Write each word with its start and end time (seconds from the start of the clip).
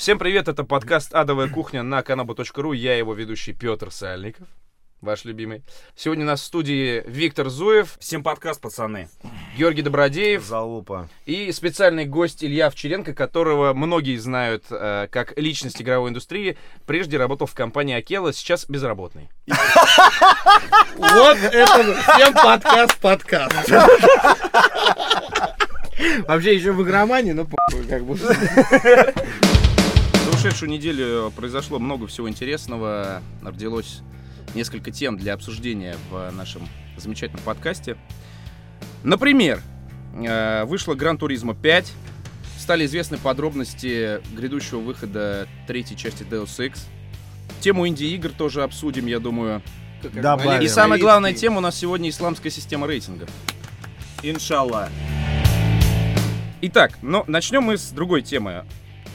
Всем 0.00 0.18
привет, 0.18 0.48
это 0.48 0.64
подкаст 0.64 1.14
«Адовая 1.14 1.46
кухня» 1.46 1.82
на 1.82 2.00
kanabu.ru. 2.00 2.74
Я 2.74 2.96
его 2.96 3.12
ведущий 3.12 3.52
Петр 3.52 3.90
Сальников, 3.90 4.48
ваш 5.02 5.26
любимый. 5.26 5.62
Сегодня 5.94 6.24
у 6.24 6.28
нас 6.28 6.40
в 6.40 6.44
студии 6.44 7.02
Виктор 7.06 7.50
Зуев, 7.50 7.98
Всем 8.00 8.22
подкаст, 8.22 8.62
пацаны. 8.62 9.10
Георгий 9.58 9.82
Добродеев 9.82 10.42
Залупа. 10.42 11.10
и 11.26 11.52
специальный 11.52 12.06
гость 12.06 12.42
Илья 12.42 12.68
Овчаренко, 12.68 13.12
которого 13.12 13.74
многие 13.74 14.16
знают 14.16 14.64
э, 14.70 15.08
как 15.10 15.38
личность 15.38 15.82
игровой 15.82 16.08
индустрии. 16.08 16.56
Прежде 16.86 17.18
работал 17.18 17.46
в 17.46 17.52
компании 17.52 17.94
Акела, 17.94 18.32
сейчас 18.32 18.64
безработный. 18.70 19.28
Вот 20.96 21.36
это 21.36 21.94
всем 22.14 22.32
подкаст 22.32 22.98
подкаст. 23.00 23.70
Вообще 26.26 26.54
еще 26.54 26.72
в 26.72 26.82
игромании, 26.82 27.32
ну 27.32 27.46
похуй, 27.46 27.84
как 27.84 28.02
бы. 28.06 28.16
За 30.40 30.48
ушедшую 30.48 30.70
неделю 30.70 31.30
произошло 31.36 31.78
много 31.78 32.06
всего 32.06 32.26
интересного. 32.26 33.22
Родилось 33.42 34.00
несколько 34.54 34.90
тем 34.90 35.18
для 35.18 35.34
обсуждения 35.34 35.98
в 36.10 36.30
нашем 36.30 36.66
замечательном 36.96 37.44
подкасте. 37.44 37.98
Например, 39.02 39.60
э, 40.14 40.64
вышла 40.64 40.94
Гран 40.94 41.18
Туризма 41.18 41.54
5. 41.54 41.92
Стали 42.58 42.86
известны 42.86 43.18
подробности 43.18 44.22
грядущего 44.34 44.78
выхода 44.78 45.46
третьей 45.66 45.98
части 45.98 46.22
Deus 46.22 46.58
Ex. 46.58 46.86
Тему 47.60 47.86
инди-игр 47.86 48.30
тоже 48.30 48.62
обсудим, 48.62 49.04
я 49.08 49.18
думаю. 49.18 49.60
Добавим. 50.02 50.62
И 50.62 50.68
самая 50.68 50.98
главная 50.98 51.34
тема 51.34 51.58
у 51.58 51.60
нас 51.60 51.76
сегодня 51.76 52.08
исламская 52.08 52.50
система 52.50 52.86
рейтинга. 52.86 53.26
Иншалла. 54.22 54.88
Итак, 56.62 56.92
но 57.02 57.24
начнем 57.26 57.64
мы 57.64 57.76
с 57.76 57.90
другой 57.90 58.22
темы. 58.22 58.64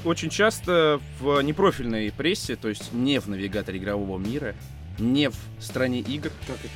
Очень 0.06 0.30
часто 0.30 1.02
в 1.20 1.42
непрофильной 1.42 2.12
прессе, 2.12 2.56
то 2.56 2.70
есть 2.70 2.94
не 2.94 3.20
в 3.20 3.28
навигаторе 3.28 3.80
игрового 3.80 4.20
мира, 4.20 4.56
не 5.00 5.30
в 5.30 5.36
стране 5.60 6.00
игр, 6.00 6.32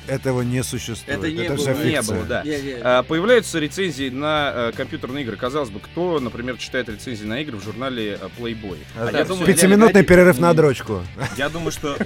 Этого 0.06 0.42
не 0.42 0.62
существует. 0.62 1.18
Это 1.18 1.30
не 1.30 1.48
было. 1.48 1.58
же 1.58 1.74
не 1.84 2.02
было, 2.02 2.24
да. 2.24 2.42
Не-не. 2.42 2.74
А, 2.82 3.02
Появляются 3.02 3.58
рецензии 3.58 4.10
на 4.10 4.52
э, 4.54 4.72
компьютерные 4.76 5.24
игры. 5.24 5.36
Казалось 5.36 5.70
бы, 5.70 5.80
кто, 5.80 6.20
например, 6.20 6.56
читает 6.58 6.88
рецензии 6.88 7.24
на 7.24 7.40
игры 7.40 7.56
в 7.56 7.64
журнале 7.64 8.18
э, 8.20 8.28
Playboy? 8.38 8.78
А, 8.96 9.10
я 9.10 9.24
думаю, 9.24 9.46
Пятиминутный 9.46 10.02
перерыв 10.04 10.38
на 10.38 10.52
дрочку. 10.52 11.02
Я 11.38 11.48
думаю, 11.48 11.70
что 11.70 11.96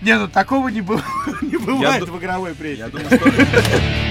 Не, 0.00 0.16
ну 0.18 0.28
такого 0.28 0.68
не 0.68 0.80
бывает, 0.82 1.04
не 1.42 1.56
в 1.56 2.18
игровой 2.18 2.54
прессе. 2.54 2.80
я 2.80 2.88
думаю, 2.88 3.08
что 3.08 4.09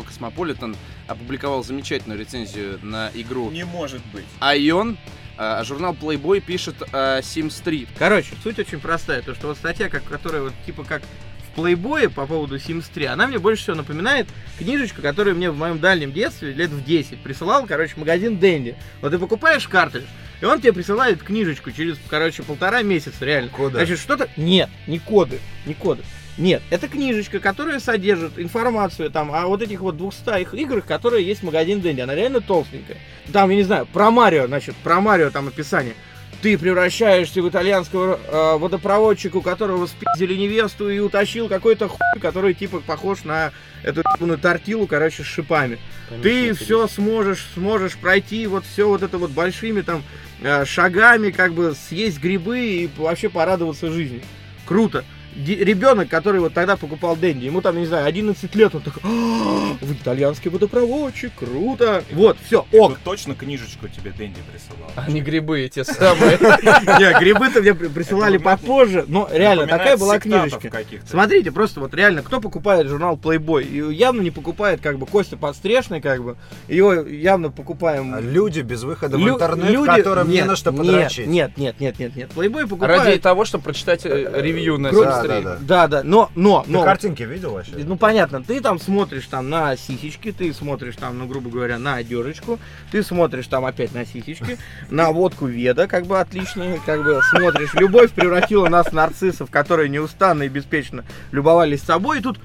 Журнал 0.00 0.32
Cosmopolitan 0.32 0.76
опубликовал 1.06 1.64
замечательную 1.64 2.18
рецензию 2.18 2.78
на 2.82 3.10
игру 3.14 3.50
не 3.50 3.64
может 3.64 4.02
быть. 4.12 4.24
Ion, 4.40 4.96
а 5.36 5.62
журнал 5.64 5.94
Playboy 5.94 6.40
пишет 6.40 6.82
о 6.92 7.20
Sims 7.20 7.62
3. 7.62 7.88
Короче, 7.98 8.34
суть 8.42 8.58
очень 8.58 8.80
простая. 8.80 9.22
То, 9.22 9.34
что 9.34 9.48
вот 9.48 9.56
статья, 9.56 9.88
как, 9.88 10.04
которая 10.04 10.42
вот 10.42 10.52
типа 10.66 10.84
как 10.84 11.02
в 11.48 11.54
плейбое 11.54 12.08
по 12.08 12.26
поводу 12.26 12.56
Sims 12.56 12.86
3, 12.92 13.06
она 13.06 13.26
мне 13.26 13.38
больше 13.38 13.62
всего 13.62 13.76
напоминает 13.76 14.28
книжечку, 14.58 15.02
которую 15.02 15.36
мне 15.36 15.50
в 15.50 15.56
моем 15.56 15.78
дальнем 15.78 16.12
детстве, 16.12 16.52
лет 16.52 16.70
в 16.70 16.84
10, 16.84 17.22
присылал, 17.22 17.66
короче, 17.66 17.94
магазин 17.96 18.38
Дэнди. 18.38 18.76
Вот 19.00 19.10
ты 19.10 19.18
покупаешь 19.18 19.66
картридж, 19.66 20.04
и 20.40 20.44
он 20.44 20.60
тебе 20.60 20.72
присылает 20.72 21.22
книжечку 21.22 21.70
через, 21.72 21.98
короче, 22.08 22.42
полтора 22.42 22.82
месяца, 22.82 23.24
реально. 23.24 23.50
Коды. 23.50 23.76
Значит, 23.76 23.98
что-то... 23.98 24.28
Нет, 24.36 24.70
не 24.86 24.98
коды, 24.98 25.40
не 25.66 25.74
коды. 25.74 26.02
Нет, 26.40 26.62
это 26.70 26.88
книжечка, 26.88 27.38
которая 27.38 27.80
содержит 27.80 28.38
информацию 28.38 29.10
там 29.10 29.30
о 29.30 29.46
вот 29.46 29.60
этих 29.60 29.80
вот 29.80 29.98
200 29.98 30.40
их 30.40 30.54
играх, 30.54 30.86
которые 30.86 31.26
есть 31.26 31.42
в 31.42 31.44
магазин 31.44 31.82
Дэнди. 31.82 32.00
Она 32.00 32.14
реально 32.14 32.40
толстенькая. 32.40 32.96
Там, 33.30 33.50
я 33.50 33.56
не 33.56 33.62
знаю, 33.62 33.84
про 33.84 34.10
Марио, 34.10 34.46
значит, 34.46 34.74
про 34.76 35.02
Марио 35.02 35.28
там 35.28 35.48
описание. 35.48 35.92
Ты 36.40 36.56
превращаешься 36.56 37.42
в 37.42 37.48
итальянского 37.50 38.18
э, 38.26 38.56
водопроводчика, 38.56 39.36
у 39.36 39.42
которого 39.42 39.86
спиздили 39.86 40.34
невесту 40.34 40.88
и 40.88 40.98
утащил 40.98 41.46
какой-то 41.46 41.88
хуй, 41.88 42.20
который 42.22 42.54
типа 42.54 42.80
похож 42.80 43.24
на 43.24 43.52
эту 43.82 44.00
ебаную 44.00 44.38
тортилу, 44.38 44.86
короче, 44.86 45.22
с 45.22 45.26
шипами. 45.26 45.78
Ты 46.22 46.54
все 46.54 46.88
сможешь, 46.88 47.46
сможешь 47.52 47.98
пройти 47.98 48.46
вот 48.46 48.64
все 48.64 48.88
вот 48.88 49.02
это 49.02 49.18
вот 49.18 49.32
большими 49.32 49.82
там 49.82 50.02
э, 50.40 50.64
шагами, 50.64 51.32
как 51.32 51.52
бы 51.52 51.74
съесть 51.74 52.18
грибы 52.18 52.60
и 52.60 52.90
вообще 52.96 53.28
порадоваться 53.28 53.92
жизни. 53.92 54.22
Круто. 54.64 55.04
Ребенок, 55.36 56.08
который 56.08 56.40
вот 56.40 56.54
тогда 56.54 56.76
покупал 56.76 57.16
Дэнди, 57.16 57.44
ему 57.44 57.60
там, 57.60 57.78
не 57.78 57.86
знаю, 57.86 58.06
11 58.06 58.54
лет, 58.54 58.74
он 58.74 58.82
такой, 58.82 59.02
«А, 59.04 59.76
вы 59.80 59.94
итальянский 59.94 60.50
водопроводчик, 60.50 61.32
круто. 61.38 62.04
Вот, 62.12 62.36
все, 62.44 62.66
ок. 62.72 62.98
Точно 63.04 63.34
книжечку 63.34 63.88
тебе 63.88 64.12
Дэнди 64.16 64.40
присылал. 64.52 64.90
А 64.96 65.10
не 65.10 65.20
грибы, 65.20 65.70
те 65.72 65.84
самые. 65.84 66.38
Не, 66.38 67.18
грибы-то 67.18 67.60
мне 67.60 67.74
при- 67.74 67.88
присылали 67.88 68.38
попозже, 68.38 69.04
но 69.08 69.28
реально, 69.32 69.66
такая 69.66 69.96
была 69.96 70.18
книжечка. 70.18 70.70
Смотрите, 71.08 71.52
просто 71.52 71.80
вот 71.80 71.94
реально, 71.94 72.22
кто 72.22 72.40
покупает 72.40 72.88
журнал 72.88 73.16
Playboy? 73.16 73.64
И 73.64 73.94
явно 73.94 74.20
не 74.20 74.30
покупает, 74.30 74.80
как 74.80 74.98
бы, 74.98 75.06
Костя 75.06 75.36
Подстрешный, 75.36 76.00
как 76.00 76.22
бы. 76.22 76.36
Его 76.68 76.94
явно 76.94 77.50
покупаем... 77.50 78.14
А 78.14 78.20
Люди 78.20 78.60
без 78.60 78.82
выхода 78.82 79.18
в 79.18 79.28
интернет, 79.28 79.86
которым 79.86 80.30
не 80.30 80.44
на 80.44 80.56
что 80.56 80.72
подрочить. 80.72 81.26
Нет, 81.26 81.56
нет, 81.56 81.80
нет, 81.80 81.98
нет, 81.98 82.16
нет. 82.16 82.30
Playboy 82.34 82.66
покупает... 82.66 83.00
Ради 83.00 83.18
того, 83.18 83.44
чтобы 83.44 83.64
прочитать 83.64 84.02
э, 84.04 84.32
ревью 84.40 84.78
на 84.78 84.90
Sims 85.22 85.26
Да, 85.28 85.34
3. 85.34 85.44
да, 85.44 85.50
да. 85.50 85.58
Да, 85.60 85.86
да, 85.88 86.02
но, 86.02 86.30
но, 86.34 86.62
Ты 86.62 86.70
но... 86.70 86.84
картинки 86.84 87.22
видел 87.22 87.52
вообще? 87.52 87.72
Ну 87.76 87.96
понятно, 87.96 88.42
ты 88.42 88.60
там 88.60 88.78
смотришь 88.78 89.26
там 89.26 89.48
на 89.48 89.76
сисечки, 89.76 90.32
ты 90.32 90.52
смотришь 90.52 90.96
там, 90.96 91.18
ну 91.18 91.26
грубо 91.26 91.50
говоря, 91.50 91.78
на 91.78 91.96
одежечку, 91.96 92.58
ты 92.90 93.02
смотришь 93.02 93.46
там 93.46 93.64
опять 93.64 93.94
на 93.94 94.04
сисечки, 94.04 94.58
на 94.90 95.10
водку 95.12 95.46
Веда, 95.46 95.86
как 95.86 96.06
бы 96.06 96.18
отлично, 96.20 96.78
как 96.84 97.04
бы 97.04 97.20
смотришь. 97.30 97.74
Любовь 97.74 98.10
превратила 98.12 98.68
нас 98.68 98.86
в 98.88 98.92
нарциссов, 98.92 99.50
которые 99.50 99.88
неустанно 99.88 100.44
и 100.44 100.48
беспечно 100.48 101.04
любовались 101.32 101.82
собой, 101.82 102.18
и 102.18 102.22
тут 102.22 102.38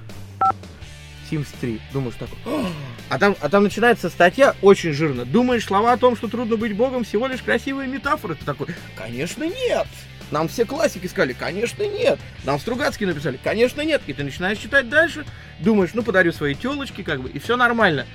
Sims 1.30 1.48
3. 1.60 1.82
Думаешь 1.92 2.16
такой, 2.16 2.38
а 3.10 3.18
там, 3.18 3.36
а 3.42 3.50
там 3.50 3.64
начинается 3.64 4.10
статья 4.10 4.56
очень 4.62 4.94
жирно. 4.94 5.26
Думаешь, 5.26 5.66
слова 5.66 5.94
о 5.94 5.98
том, 5.98 6.16
что 6.16 6.28
трудно 6.28 6.56
быть 6.56 6.76
богом, 6.76 7.04
всего 7.04 7.28
лишь 7.28 7.42
красивые 7.42 7.88
метафоры. 7.88 8.36
Ты 8.36 8.46
такой, 8.46 8.68
конечно, 8.96 9.44
нет. 9.44 9.88
Нам 10.32 10.48
все 10.48 10.66
классики 10.66 11.08
сказали, 11.08 11.34
конечно, 11.34 11.84
нет. 11.84 12.20
Нам 12.44 12.60
Стругацкие 12.60 13.08
написали, 13.08 13.40
конечно, 13.44 13.82
нет. 13.82 14.02
И 14.08 14.14
ты 14.14 14.24
начинаешь 14.24 14.58
читать 14.58 14.90
дальше, 14.90 15.26
думаешь, 15.60 15.92
ну, 15.94 16.04
подарю 16.04 16.32
своей 16.32 16.56
телочке, 16.56 17.04
как 17.04 17.22
бы, 17.22 17.30
и 17.30 17.40
все 17.40 17.58
нормально. 17.58 18.06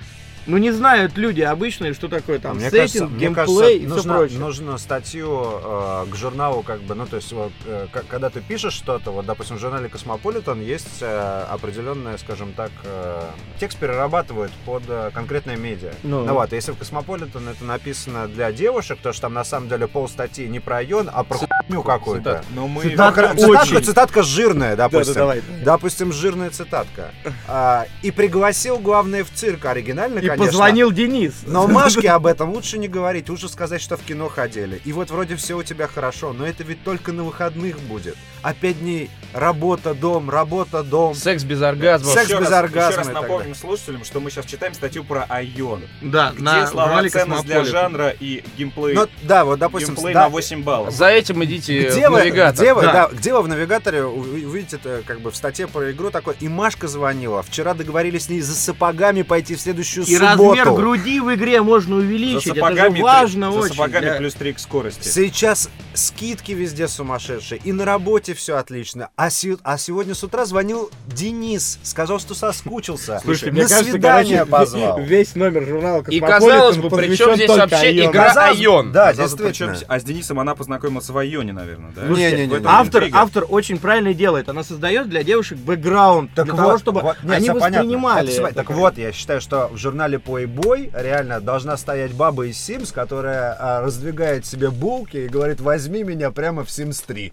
Ну, 0.46 0.56
не 0.56 0.70
знают 0.70 1.18
люди 1.18 1.42
обычные, 1.42 1.92
что 1.92 2.08
такое 2.08 2.38
там 2.38 2.56
Мне 2.56 2.70
сеттинг, 2.70 2.80
кажется, 2.80 3.06
мне 3.06 3.18
геймплей 3.20 3.34
кажется, 3.34 3.70
и 3.70 3.78
все 3.78 3.88
нужно, 3.94 4.14
прочее. 4.14 4.38
нужно 4.38 4.78
статью 4.78 5.40
э, 5.62 6.06
к 6.10 6.16
журналу, 6.16 6.62
как 6.62 6.80
бы, 6.80 6.94
ну, 6.94 7.06
то 7.06 7.16
есть, 7.16 7.30
вот, 7.32 7.52
э, 7.66 7.86
когда 8.08 8.30
ты 8.30 8.40
пишешь 8.40 8.72
что-то, 8.72 9.10
вот, 9.10 9.26
допустим, 9.26 9.56
в 9.56 9.60
журнале 9.60 9.90
Космополитен 9.90 10.60
есть 10.62 11.02
э, 11.02 11.44
определенная, 11.50 12.16
скажем 12.16 12.54
так, 12.54 12.70
э, 12.84 13.22
текст 13.60 13.78
перерабатывают 13.78 14.50
под 14.64 14.82
э, 14.88 15.10
конкретное 15.12 15.56
медиа. 15.56 15.92
Ну. 16.02 16.24
Ну, 16.24 16.32
вот, 16.32 16.52
если 16.52 16.72
в 16.72 16.76
Космополитен 16.76 17.46
это 17.46 17.62
написано 17.64 18.26
для 18.26 18.50
девушек, 18.50 18.98
то 19.02 19.12
что 19.12 19.22
там 19.22 19.34
на 19.34 19.44
самом 19.44 19.68
деле 19.68 19.86
пол 19.88 20.08
статьи 20.08 20.48
не 20.48 20.58
про 20.58 20.78
Aion, 20.78 21.10
а 21.12 21.22
про 21.22 21.36
какую-то. 21.82 22.30
цитата. 22.42 22.44
Но 22.54 22.68
мы 22.68 22.82
Цитатка, 22.82 23.34
очень. 23.36 23.84
цитатка 23.84 24.22
жирная, 24.22 24.76
допустим. 24.76 25.14
давай. 25.14 25.42
Допустим, 25.64 26.12
жирная 26.12 26.50
цитатка. 26.50 27.10
А, 27.48 27.86
и 28.02 28.10
пригласил, 28.10 28.78
главное, 28.78 29.24
в 29.24 29.30
цирк. 29.32 29.64
Оригинально, 29.64 30.18
И 30.18 30.26
конечно. 30.26 30.46
позвонил 30.46 30.90
Денис. 30.92 31.34
Но 31.46 31.66
Машке 31.68 32.10
об 32.10 32.26
этом 32.26 32.50
лучше 32.50 32.78
не 32.78 32.88
говорить, 32.88 33.28
лучше 33.28 33.48
сказать, 33.48 33.80
что 33.80 33.96
в 33.96 34.02
кино 34.02 34.28
ходили. 34.28 34.80
И 34.84 34.92
вот 34.92 35.10
вроде 35.10 35.36
все 35.36 35.56
у 35.56 35.62
тебя 35.62 35.86
хорошо, 35.86 36.32
но 36.32 36.46
это 36.46 36.62
ведь 36.64 36.82
только 36.84 37.12
на 37.12 37.22
выходных 37.24 37.78
будет. 37.80 38.16
А 38.42 38.54
пять 38.54 38.80
дней 38.80 39.10
работа, 39.34 39.94
дом, 39.94 40.30
работа, 40.30 40.82
дом. 40.82 41.14
Секс 41.14 41.44
без 41.44 41.60
оргазма. 41.62 42.10
Секс 42.12 42.28
Еще 42.30 42.38
без 42.40 42.46
раз- 42.50 42.52
оргазма 42.64 42.88
Еще 42.90 42.98
раз 42.98 43.08
и 43.08 43.12
напомним 43.12 43.54
слушателям, 43.54 44.04
что 44.04 44.20
мы 44.20 44.30
сейчас 44.30 44.46
читаем 44.46 44.74
статью 44.74 45.04
про 45.04 45.24
Айон. 45.28 45.82
Да, 46.00 46.32
Где 46.32 46.42
на 46.42 46.66
слова 46.66 47.08
ценность 47.08 47.44
для 47.44 47.64
жанра 47.64 48.14
и 48.18 48.42
геймплей, 48.56 48.94
Ну, 48.94 49.06
да, 49.22 49.44
вот, 49.44 49.58
допустим, 49.58 49.94
геймплей 49.94 50.14
да, 50.14 50.22
на 50.24 50.28
8 50.30 50.62
баллов. 50.62 50.94
За 50.94 51.08
этим 51.08 51.44
идите 51.44 51.59
где 51.64 52.08
в 52.08 52.12
вы, 52.12 52.18
навигатор. 52.20 52.54
где, 52.64 52.74
вы, 52.74 52.82
Да. 52.82 52.92
да, 52.92 53.08
где 53.12 53.32
вы 53.34 53.42
в 53.42 53.48
навигаторе 53.48 54.04
увидите 54.04 54.76
это 54.76 55.02
как 55.06 55.20
бы 55.20 55.30
в 55.30 55.36
статье 55.36 55.66
про 55.66 55.90
игру 55.92 56.10
такой, 56.10 56.34
и 56.40 56.48
Машка 56.48 56.88
звонила, 56.88 57.42
вчера 57.42 57.74
договорились 57.74 58.24
с 58.24 58.28
ней 58.28 58.40
за 58.40 58.54
сапогами 58.54 59.22
пойти 59.22 59.54
в 59.54 59.60
следующую 59.60 60.04
И 60.06 60.14
субботу. 60.16 60.50
размер 60.50 60.72
груди 60.72 61.20
в 61.20 61.34
игре 61.34 61.62
можно 61.62 61.96
За 61.96 62.00
увеличить. 62.02 62.46
Это 62.48 62.60
сапогами, 62.60 62.96
же 62.96 63.02
важно 63.02 63.46
три- 63.50 63.54
за 63.54 63.60
очень. 63.64 63.74
сапогами 63.76 64.00
для- 64.04 64.14
плюс 64.16 64.34
3 64.34 64.52
к 64.52 64.58
скорости. 64.58 65.08
Сейчас 65.08 65.68
скидки 65.94 66.52
везде 66.52 66.88
сумасшедшие, 66.88 67.60
и 67.64 67.72
на 67.72 67.84
работе 67.84 68.34
все 68.34 68.56
отлично. 68.56 69.08
А, 69.16 69.30
се- 69.30 69.58
а 69.62 69.76
сегодня 69.78 70.14
с 70.14 70.22
утра 70.22 70.44
звонил 70.44 70.90
Денис, 71.06 71.78
сказал, 71.82 72.20
что 72.20 72.34
соскучился. 72.34 73.20
Слушай, 73.24 73.46
на 73.46 73.52
мне 73.52 73.62
кажется, 73.62 73.90
свидание 73.90 74.38
короче, 74.44 74.50
позвал. 74.50 75.00
весь 75.00 75.34
номер 75.34 75.66
журнала 75.66 76.02
И 76.08 76.20
казалось 76.20 76.76
бы, 76.76 76.88
при 76.90 77.14
чем 77.16 77.34
здесь 77.34 77.48
вообще 77.50 78.04
игра 78.06 78.28
Казалось- 78.28 78.58
Айон? 78.58 78.92
Да, 78.92 79.12
Сразу 79.14 79.36
действительно. 79.36 79.72
причем- 79.72 79.86
А 79.88 79.98
с 80.00 80.04
Денисом 80.04 80.38
она 80.40 80.54
познакомилась 80.54 81.08
в 81.08 81.18
Айоне, 81.18 81.52
наверное, 81.52 81.90
да? 81.92 82.02
Не, 82.06 82.30
не, 82.32 82.46
не. 82.46 82.56
Автор, 82.64 83.02
интрига. 83.02 83.18
автор 83.18 83.44
очень 83.48 83.78
правильно 83.78 84.14
делает. 84.14 84.48
Она 84.48 84.62
создает 84.62 85.08
для 85.08 85.22
девушек 85.24 85.58
бэкграунд, 85.58 86.30
Так 86.34 86.44
для 86.46 86.54
вот, 86.54 86.60
того, 86.62 86.78
чтобы 86.78 87.00
вот, 87.00 87.16
нет, 87.24 87.32
они 87.32 87.50
воспринимали. 87.50 88.28
Это 88.28 88.32
всё- 88.32 88.46
это 88.46 88.54
Так 88.54 88.66
как- 88.68 88.76
вот, 88.76 88.98
я 88.98 89.12
считаю, 89.12 89.40
что 89.40 89.68
в 89.72 89.76
журнале 89.76 90.18
Playboy 90.18 90.90
реально 90.94 91.40
должна 91.40 91.76
стоять 91.76 92.12
баба 92.12 92.46
из 92.46 92.56
Sims, 92.56 92.92
которая 92.94 93.56
а, 93.58 93.80
раздвигает 93.82 94.46
себе 94.46 94.70
булки 94.70 95.16
и 95.16 95.28
говорит, 95.28 95.60
возьми 95.60 95.79
меня 95.88 96.30
прямо 96.30 96.64
в 96.64 96.68
Sims 96.68 97.02
3. 97.06 97.32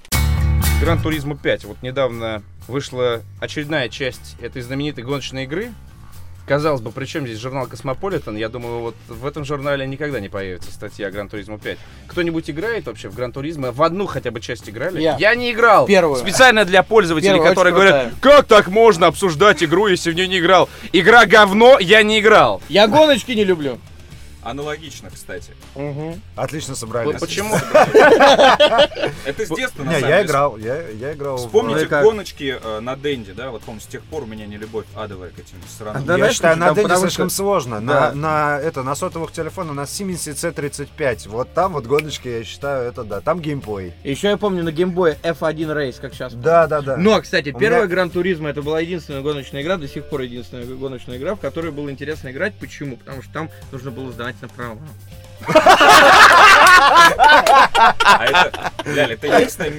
Гран 0.81 1.01
Туризмо 1.01 1.35
5. 1.35 1.65
Вот 1.65 1.81
недавно 1.81 2.44
вышла 2.67 3.21
очередная 3.39 3.89
часть 3.89 4.35
этой 4.41 4.61
знаменитой 4.61 5.03
гоночной 5.03 5.45
игры. 5.45 5.71
Казалось 6.47 6.79
бы, 6.79 6.91
при 6.91 7.05
чем 7.05 7.27
здесь 7.27 7.39
журнал 7.39 7.67
Космополитен? 7.67 8.38
Я 8.38 8.47
думаю, 8.47 8.79
вот 8.79 8.95
в 9.09 9.25
этом 9.25 9.44
журнале 9.44 9.85
никогда 9.85 10.21
не 10.21 10.29
появится 10.29 10.71
статья 10.71 11.11
Gran 11.12 11.27
Turismo 11.27 11.59
5. 11.59 11.77
Кто-нибудь 12.07 12.49
играет 12.49 12.85
вообще 12.85 13.09
в 13.09 13.15
Gran 13.15 13.33
Turismo? 13.33 13.74
В 13.73 13.83
одну 13.83 14.05
хотя 14.05 14.31
бы 14.31 14.39
часть 14.39 14.69
играли? 14.69 15.01
Я. 15.01 15.35
не 15.35 15.51
играл. 15.51 15.88
Первую. 15.88 16.15
Специально 16.15 16.63
для 16.63 16.83
пользователей, 16.83 17.33
Первая 17.33 17.49
которые 17.49 17.73
говорят, 17.73 18.13
как 18.21 18.45
так 18.45 18.69
можно 18.69 19.07
обсуждать 19.07 19.61
игру, 19.61 19.88
если 19.88 20.09
в 20.09 20.15
нее 20.15 20.29
не 20.29 20.39
играл? 20.39 20.69
Игра 20.94 21.25
говно, 21.25 21.79
я 21.79 22.01
не 22.01 22.21
играл. 22.21 22.61
Я 22.69 22.88
гоночки 22.88 23.33
не 23.33 23.44
люблю. 23.44 23.77
Аналогично, 24.47 25.09
кстати. 25.09 25.51
Отлично 26.38 26.75
собрались. 26.75 27.11
Вот 27.11 27.19
почему? 27.19 27.53
Это 29.25 29.45
с 29.45 29.49
детства, 29.49 29.83
на 29.83 29.89
Не, 29.89 29.99
я 29.99 30.23
играл, 30.23 30.57
я, 30.57 30.88
я 30.88 31.11
играл. 31.11 31.35
Вспомните 31.35 31.88
Ну 31.91 32.01
гоночки 32.01 32.57
э, 32.61 32.79
на 32.79 32.95
Денде, 32.95 33.33
да? 33.33 33.51
Вот, 33.51 33.61
по-моему, 33.63 33.81
с 33.81 33.88
тех 33.88 34.01
пор 34.03 34.23
у 34.23 34.25
меня 34.25 34.45
не 34.45 34.55
любовь 34.55 34.85
адовая 34.95 35.31
к 35.31 35.39
этим 35.39 35.57
сраным. 35.77 36.05
Да, 36.05 36.17
я 36.17 36.31
считаю, 36.31 36.55
на 36.57 36.73
потому 36.73 37.01
слишком 37.01 37.29
сложно. 37.29 37.81
На, 37.81 38.13
на, 38.13 38.57
это, 38.59 38.83
на 38.83 38.95
сотовых 38.95 39.33
телефонах, 39.33 39.75
на 39.75 39.81
Siemens 39.81 40.33
C35. 40.33 41.27
Вот 41.27 41.53
там 41.53 41.73
вот 41.73 41.85
гоночки, 41.85 42.29
я 42.29 42.44
считаю, 42.45 42.88
это 42.89 43.03
да. 43.03 43.19
Там 43.19 43.41
геймплей. 43.41 43.91
Еще 44.05 44.29
я 44.29 44.38
помню 44.38 44.63
на 44.63 44.71
геймбое 44.71 45.17
F1 45.23 45.75
Race, 45.75 45.99
как 45.99 46.13
сейчас. 46.13 46.33
Да, 46.33 46.67
да, 46.67 46.79
да. 46.81 46.95
Но, 46.95 47.21
кстати, 47.21 47.49
У 47.49 47.59
первая 47.59 47.81
меня- 47.81 47.89
Гран 47.89 48.09
Туризма 48.11 48.49
это 48.49 48.61
была 48.61 48.79
единственная 48.79 49.21
гоночная 49.21 49.61
игра, 49.61 49.75
до 49.75 49.89
сих 49.89 50.05
пор 50.05 50.21
единственная 50.21 50.65
гоночная 50.65 51.17
игра, 51.17 51.35
в 51.35 51.39
которой 51.41 51.73
было 51.73 51.91
интересно 51.91 52.29
играть. 52.29 52.53
Почему? 52.55 52.95
Потому 52.95 53.21
что 53.21 53.33
там 53.33 53.49
нужно 53.73 53.91
было 53.91 54.09
сдавать 54.13 54.37
на 54.42 54.48
права. 54.50 54.80
А 58.04 58.25
это, 58.25 58.72
Ляля, 58.86 59.13
это 59.13 59.28
единственное, 59.28 59.69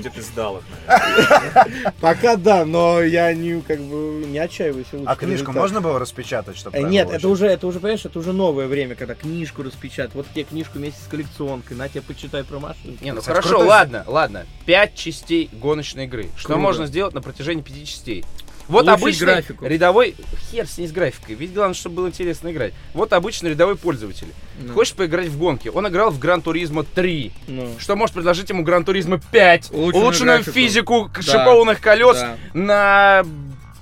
где 0.00 0.10
ты 0.10 0.22
сдал 0.22 0.58
их, 0.58 0.64
наверное. 0.86 1.92
Пока 2.00 2.36
да, 2.36 2.64
но 2.64 3.00
я 3.02 3.32
не 3.32 3.60
как 3.60 3.78
бы 3.80 4.24
не 4.26 4.38
отчаиваюсь. 4.38 4.86
А 5.06 5.14
книжку 5.16 5.52
можно 5.52 5.80
было 5.80 5.98
распечатать, 5.98 6.56
чтобы 6.56 6.76
Э, 6.76 6.82
Нет, 6.82 7.10
это 7.10 7.28
уже, 7.28 7.46
это 7.46 7.66
уже, 7.66 7.80
понимаешь, 7.80 8.04
это 8.04 8.18
уже 8.18 8.32
новое 8.32 8.66
время, 8.66 8.94
когда 8.94 9.14
книжку 9.14 9.62
распечатать. 9.62 10.14
Вот 10.14 10.26
тебе 10.32 10.44
книжку 10.44 10.78
вместе 10.78 11.00
с 11.00 11.08
коллекционкой, 11.08 11.76
на 11.76 11.88
тебе 11.88 12.02
почитай 12.02 12.42
про 12.44 12.58
машину. 12.58 12.96
Не, 13.00 13.12
ну 13.12 13.20
хорошо, 13.22 13.58
ладно, 13.60 14.04
ладно. 14.06 14.46
Пять 14.66 14.94
частей 14.94 15.48
гоночной 15.52 16.04
игры. 16.04 16.28
Что 16.36 16.56
можно 16.56 16.86
сделать 16.86 17.14
на 17.14 17.22
протяжении 17.22 17.62
пяти 17.62 17.86
частей? 17.86 18.24
Вот 18.68 18.82
Улучшить 18.86 19.02
обычный 19.02 19.24
графику. 19.26 19.66
рядовой... 19.66 20.14
Хер 20.50 20.66
с 20.66 20.76
ней 20.78 20.86
с 20.88 20.92
графикой. 20.92 21.34
Ведь 21.36 21.54
главное, 21.54 21.74
чтобы 21.74 21.96
было 21.96 22.08
интересно 22.08 22.50
играть. 22.52 22.74
Вот 22.94 23.12
обычный 23.14 23.50
рядовой 23.50 23.76
пользователь. 23.76 24.28
Ну, 24.60 24.72
Хочешь 24.74 24.92
поиграть 24.94 25.28
в 25.28 25.38
гонки? 25.38 25.68
Он 25.68 25.88
играл 25.88 26.10
в 26.10 26.18
Гран 26.18 26.42
Туризмо 26.42 26.84
3. 26.84 27.32
ну, 27.48 27.74
Что 27.78 27.96
может 27.96 28.14
предложить 28.14 28.50
ему 28.50 28.62
Гран 28.62 28.84
Туризмо 28.84 29.18
5? 29.32 29.70
Улучшенную 29.72 30.02
Улучшенную 30.04 30.36
графику. 30.38 30.54
физику 30.54 31.10
Да. 31.14 31.22
шипованных 31.22 31.80
колес 31.80 32.16
да, 32.18 32.36
на 32.54 33.24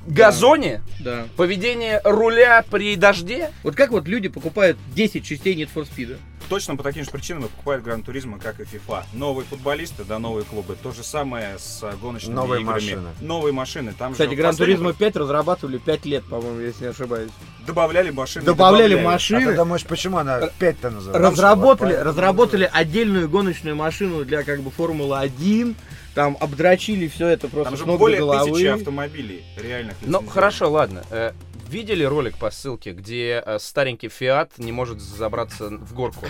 газоне? 0.06 0.82
да. 1.00 1.26
Поведение 1.37 2.00
руля 2.05 2.64
при 2.70 2.97
дожде? 2.97 3.50
Вот 3.62 3.75
как 3.75 3.91
вот 3.91 4.06
люди 4.08 4.29
покупают 4.29 4.76
10 4.94 5.25
частей 5.25 5.55
Need 5.55 5.70
for 5.75 5.87
Speed? 5.88 6.17
Точно 6.49 6.76
по 6.76 6.85
таким 6.85 7.05
же 7.05 7.11
причинам 7.11 7.47
и 7.47 7.49
покупают 7.49 7.82
Гран 7.82 8.05
Туризма, 8.05 8.38
как 8.38 8.61
и 8.61 8.62
FIFA. 8.62 9.03
Новые 9.14 9.44
футболисты, 9.47 10.05
да, 10.05 10.20
новые 10.20 10.44
клубы. 10.44 10.76
То 10.81 10.93
же 10.93 11.03
самое 11.03 11.58
с 11.58 11.82
гоночными 12.00 12.37
Новые 12.37 12.61
играми. 12.62 12.75
машины. 12.75 13.08
Новые 13.20 13.53
машины. 13.53 13.94
Там 13.99 14.12
Кстати, 14.12 14.31
же 14.31 14.37
Гран 14.37 14.55
Туризмо 14.55 14.93
5 14.93 15.17
разрабатывали 15.17 15.79
5 15.79 16.05
лет, 16.06 16.25
по-моему, 16.25 16.61
если 16.61 16.85
не 16.85 16.91
ошибаюсь. 16.91 17.31
Добавляли 17.67 18.11
машины. 18.11 18.44
Добавляли 18.44 18.94
А 18.94 18.99
ты 18.99 19.02
машины, 19.02 19.56
думаешь, 19.56 19.85
почему 19.85 20.19
она 20.19 20.38
5-то 20.61 20.91
называется? 20.91 21.31
разработали, 21.31 21.94
разработали 21.94 22.70
отдельную 22.73 23.29
гоночную 23.29 23.75
машину 23.75 24.25
для 24.25 24.44
как 24.44 24.61
бы 24.62 24.70
Формулы-1, 24.70 25.75
там 26.17 26.35
обдрочили 26.41 27.09
все 27.09 27.29
это 27.29 27.47
просто 27.47 27.73
Там 27.73 27.79
же 27.79 27.85
ног 27.87 27.99
более 27.99 28.21
до 28.21 28.27
головы. 28.27 28.53
тысячи 28.53 28.67
автомобилей 28.69 29.45
реальных. 29.59 29.97
Ну, 30.01 30.27
хорошо, 30.27 30.71
ладно. 30.71 31.05
Э, 31.11 31.33
Видели 31.69 32.05
ролик 32.05 32.39
по 32.39 32.51
ссылке, 32.51 32.93
где 32.93 33.43
э, 33.45 33.59
старенький 33.61 34.09
Фиат 34.09 34.53
не 34.57 34.73
может 34.73 35.01
забраться 35.01 35.69
в 35.69 35.93
горку? 35.93 36.25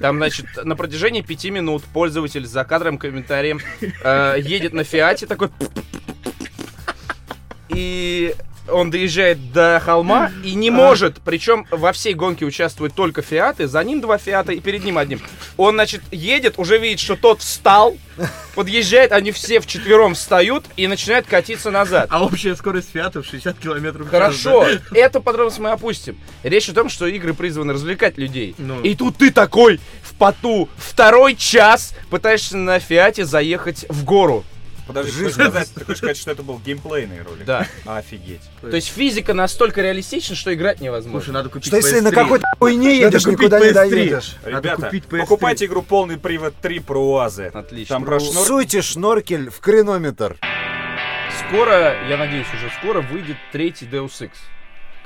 Там, 0.00 0.18
значит, 0.18 0.44
на 0.62 0.76
протяжении 0.76 1.22
пяти 1.22 1.50
минут 1.50 1.82
пользователь 1.84 2.44
за 2.44 2.62
кадром 2.64 2.98
комментарием 2.98 3.60
э, 4.04 4.36
едет 4.38 4.74
на 4.74 4.84
Фиате 4.84 5.26
такой... 5.26 5.48
И 7.70 8.34
он 8.68 8.90
доезжает 8.90 9.52
до 9.52 9.80
холма 9.84 10.30
и 10.44 10.54
не 10.54 10.70
может, 10.70 11.20
причем 11.24 11.66
во 11.70 11.92
всей 11.92 12.14
гонке 12.14 12.44
участвуют 12.44 12.94
только 12.94 13.22
Фиаты, 13.22 13.66
за 13.66 13.82
ним 13.82 14.00
два 14.00 14.18
Фиата 14.18 14.52
и 14.52 14.60
перед 14.60 14.84
ним 14.84 14.98
одним. 14.98 15.20
Он, 15.56 15.74
значит, 15.74 16.02
едет, 16.10 16.54
уже 16.58 16.78
видит, 16.78 17.00
что 17.00 17.16
тот 17.16 17.40
встал, 17.40 17.96
подъезжает, 18.54 19.12
они 19.12 19.32
все 19.32 19.60
вчетвером 19.60 20.14
встают 20.14 20.64
и 20.76 20.86
начинают 20.86 21.26
катиться 21.26 21.70
назад. 21.70 22.08
А 22.10 22.24
общая 22.24 22.54
скорость 22.54 22.90
Фиатов 22.92 23.26
60 23.26 23.58
километров 23.58 24.06
в 24.06 24.10
час, 24.10 24.20
Хорошо, 24.20 24.66
эту 24.92 25.20
подробность 25.20 25.58
мы 25.58 25.70
опустим. 25.70 26.18
Речь 26.42 26.68
о 26.68 26.74
том, 26.74 26.88
что 26.88 27.06
игры 27.06 27.34
призваны 27.34 27.72
развлекать 27.72 28.18
людей. 28.18 28.54
Ну. 28.58 28.80
И 28.82 28.94
тут 28.94 29.16
ты 29.16 29.30
такой 29.30 29.80
в 30.02 30.14
поту 30.14 30.68
второй 30.76 31.34
час 31.34 31.94
пытаешься 32.10 32.56
на 32.56 32.78
Фиате 32.78 33.24
заехать 33.24 33.86
в 33.88 34.04
гору. 34.04 34.44
Подожди, 34.92 35.12
Жизнь. 35.18 35.32
сказать, 35.32 35.68
ты 35.74 35.84
хочешь 35.84 35.98
сказать, 35.98 36.16
что 36.16 36.30
это 36.30 36.42
был 36.42 36.58
геймплейный 36.58 37.22
ролик? 37.22 37.44
Да. 37.44 37.66
Офигеть. 37.86 38.40
То 38.60 38.74
есть 38.74 38.88
физика 38.88 39.34
настолько 39.34 39.80
реалистична, 39.82 40.36
что 40.36 40.52
играть 40.52 40.80
невозможно. 40.80 41.20
Слушай, 41.20 41.34
надо 41.34 41.48
купить 41.48 41.66
Что 41.66 41.76
если 41.76 42.00
на 42.00 42.08
PS3. 42.08 42.14
какой-то 42.14 42.44
хуйне 42.58 42.98
едешь, 42.98 43.26
никуда 43.26 43.58
не 43.60 43.66
PS3. 43.70 43.72
доедешь? 43.72 44.36
Ребята, 44.44 44.82
купить 44.82 45.04
PS3. 45.04 45.18
покупайте 45.20 45.64
игру 45.66 45.82
полный 45.82 46.18
привод 46.18 46.54
3 46.60 46.80
про 46.80 46.98
УАЗы. 46.98 47.50
Отлично. 47.54 47.96
Там 47.96 48.04
про 48.04 48.16
шнур- 48.18 48.44
Суйте 48.46 48.82
шноркель 48.82 49.50
в 49.50 49.60
кренометр. 49.60 50.36
Скоро, 51.48 52.06
я 52.08 52.16
надеюсь, 52.16 52.46
уже 52.54 52.70
скоро 52.80 53.00
выйдет 53.00 53.36
третий 53.52 53.86
Deus 53.86 54.10
Ex. 54.20 54.30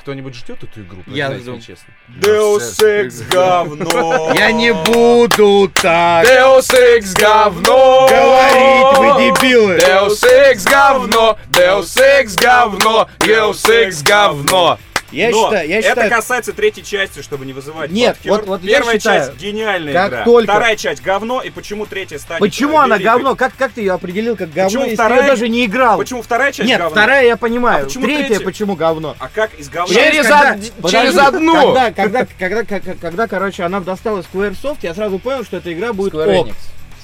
Кто-нибудь 0.06 0.36
ждет 0.36 0.62
эту 0.62 0.82
игру? 0.82 1.02
Я 1.08 1.36
жду. 1.36 1.58
честно. 1.58 1.92
Deus 2.20 2.80
Ex 2.80 3.28
говно. 3.28 4.32
Я 4.36 4.52
не 4.52 4.72
буду 4.72 5.68
так 5.74 6.24
Deus 6.24 6.72
Ex 6.72 7.12
говно! 7.20 8.06
говорить, 8.08 8.98
вы 8.98 9.40
дебилы! 9.40 9.74
Deus 9.78 10.22
Ex 10.22 10.62
говно! 10.70 11.36
Deus 11.50 11.98
Ex 11.98 12.40
говно! 12.40 13.08
Deus 13.18 13.68
Ex 13.68 14.04
говно! 14.04 14.78
Я 15.16 15.30
Но 15.30 15.44
считаю, 15.46 15.68
я 15.68 15.78
это 15.78 15.88
считаю, 15.88 16.10
касается 16.10 16.52
третьей 16.52 16.84
части, 16.84 17.22
чтобы 17.22 17.46
не 17.46 17.52
вызывать 17.52 17.90
Нет, 17.90 18.16
подхер. 18.16 18.30
вот- 18.32 18.46
вот 18.46 18.62
я 18.62 18.76
Первая 18.78 18.98
считаю, 18.98 19.26
часть 19.26 19.38
гениальная 19.38 19.92
как 19.94 20.08
игра. 20.12 20.24
только- 20.24 20.52
Вторая 20.52 20.76
часть 20.76 21.02
говно, 21.02 21.40
и 21.42 21.50
почему 21.50 21.86
третья 21.86 22.18
станет 22.18 22.40
почему 22.40 22.78
э, 22.80 22.84
она 22.84 22.96
великой? 22.96 23.12
говно? 23.12 23.34
Как, 23.36 23.52
как 23.56 23.72
ты 23.72 23.80
ее 23.80 23.92
определил 23.92 24.36
как 24.36 24.48
говно, 24.52 24.64
Почему 24.68 24.82
если 24.84 24.94
вторая- 24.96 25.22
я 25.22 25.26
даже 25.28 25.48
не 25.48 25.64
играл? 25.64 25.98
Почему 25.98 26.22
вторая 26.22 26.52
часть 26.52 26.68
Нет, 26.68 26.78
говно? 26.78 26.94
вторая 26.94 27.24
я 27.26 27.36
понимаю. 27.36 27.82
А 27.82 27.86
почему 27.86 28.04
Третья 28.04 28.26
третья? 28.26 28.44
почему 28.44 28.76
говно? 28.76 29.16
А 29.18 29.28
как 29.28 29.54
из 29.54 29.68
говна? 29.68 29.94
Через 29.94 30.22
Когда- 30.26 30.52
од- 30.52 30.72
подожди, 30.82 30.98
через 30.98 31.18
одну. 31.18 31.54
Когда, 31.74 31.90
когда, 31.92 32.26
когда, 32.38 32.64
когда, 32.64 32.94
когда, 33.00 33.26
короче, 33.26 33.62
она 33.62 33.80
достала 33.80 34.22
Squaresoft, 34.22 34.78
я 34.82 34.94
сразу 34.94 35.18
понял, 35.18 35.44
что 35.44 35.56
эта 35.56 35.72
игра 35.72 35.92
будет 35.92 36.12
Square 36.14 36.36
ок. 36.40 36.46
Enix. 36.48 36.54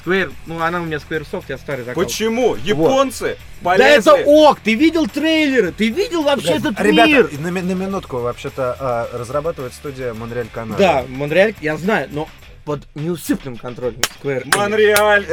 Square, 0.05 0.33
ну 0.47 0.61
она 0.61 0.81
у 0.81 0.85
меня 0.85 0.97
Squaresoft, 0.99 1.45
я 1.49 1.59
старый 1.59 1.85
закал. 1.85 2.03
Почему? 2.03 2.57
Японцы 2.57 3.37
Да 3.61 3.71
полезли. 3.71 3.99
это 3.99 4.15
ок, 4.29 4.59
ты 4.61 4.75
видел 4.75 5.07
трейлеры, 5.07 5.73
ты 5.73 5.89
видел 5.91 6.23
вообще 6.23 6.55
этот 6.55 6.79
Ребята, 6.81 7.09
мир. 7.11 7.31
на, 7.41 7.49
ми- 7.49 7.63
на 7.63 7.73
минутку, 7.73 8.19
вообще-то 8.19 8.77
а, 8.79 9.09
разрабатывает 9.17 9.73
студия 9.75 10.13
Монреаль 10.15 10.49
Канада. 10.53 10.79
Да, 10.79 11.05
Монреаль, 11.09 11.55
я 11.61 11.77
знаю, 11.77 12.09
но 12.13 12.29
под 12.65 12.87
неусыпным 12.95 13.57
контролем 13.57 14.01
Square. 14.01 14.45
Enix. 14.45 14.57
Монреаль. 14.57 15.27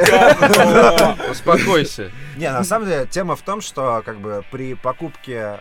Успокойся. 1.30 2.10
Не, 2.36 2.50
на 2.50 2.64
самом 2.64 2.88
деле, 2.88 3.06
тема 3.06 3.36
в 3.36 3.42
том, 3.42 3.60
что 3.60 4.02
как 4.04 4.20
бы 4.20 4.44
при 4.50 4.74
покупке 4.74 5.60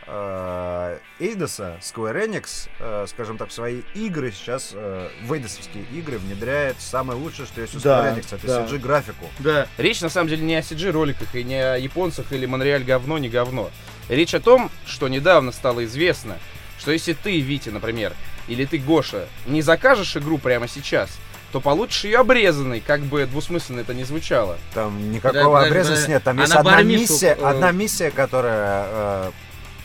Эйдоса 1.19 1.77
Square 1.81 2.27
Enix, 2.27 2.69
э, 2.79 3.05
скажем 3.09 3.37
так, 3.37 3.51
свои 3.51 3.81
игры 3.93 4.31
сейчас, 4.31 4.71
э, 4.73 5.09
в 5.23 5.33
эйдосовские 5.33 5.83
игры 5.93 6.17
внедряет 6.17 6.77
самое 6.79 7.19
лучшее, 7.19 7.45
что 7.45 7.61
есть 7.61 7.75
у 7.75 7.79
Square 7.79 8.15
Enix, 8.15 8.35
это. 8.35 8.47
CG-графику. 8.47 9.25
Да. 9.39 9.67
Речь 9.77 10.01
на 10.01 10.09
самом 10.09 10.29
деле 10.29 10.43
не 10.43 10.55
о 10.55 10.61
CG-роликах 10.61 11.35
и 11.35 11.43
не 11.43 11.61
о 11.61 11.77
японцах 11.77 12.31
или 12.31 12.45
Монреаль 12.45 12.83
говно, 12.83 13.17
не 13.17 13.29
говно. 13.29 13.69
Речь 14.07 14.33
о 14.33 14.39
том, 14.39 14.71
что 14.85 15.07
недавно 15.07 15.51
стало 15.51 15.85
известно, 15.85 16.37
что 16.79 16.91
если 16.91 17.13
ты, 17.13 17.39
Витя, 17.41 17.69
например, 17.69 18.13
или 18.47 18.65
ты, 18.65 18.79
Гоша, 18.79 19.27
не 19.45 19.61
закажешь 19.61 20.15
игру 20.17 20.37
прямо 20.37 20.67
сейчас, 20.67 21.09
то 21.51 21.59
получишь 21.59 22.03
ее 22.03 22.19
обрезанной, 22.19 22.79
как 22.81 23.01
бы 23.01 23.25
двусмысленно 23.25 23.79
это 23.81 23.93
не 23.93 24.03
звучало. 24.03 24.57
Там 24.73 25.11
никакого 25.11 25.61
Да, 25.61 25.67
обрезанности 25.67 26.07
да, 26.07 26.11
нет. 26.13 26.23
Там 26.23 26.37
а 26.37 26.41
есть 26.41 26.53
на 26.53 26.59
одна 26.59 26.81
миссия, 26.83 27.37
э, 27.39 27.43
одна 27.43 27.71
миссия, 27.71 28.11
которая, 28.11 28.85
э, 28.87 29.31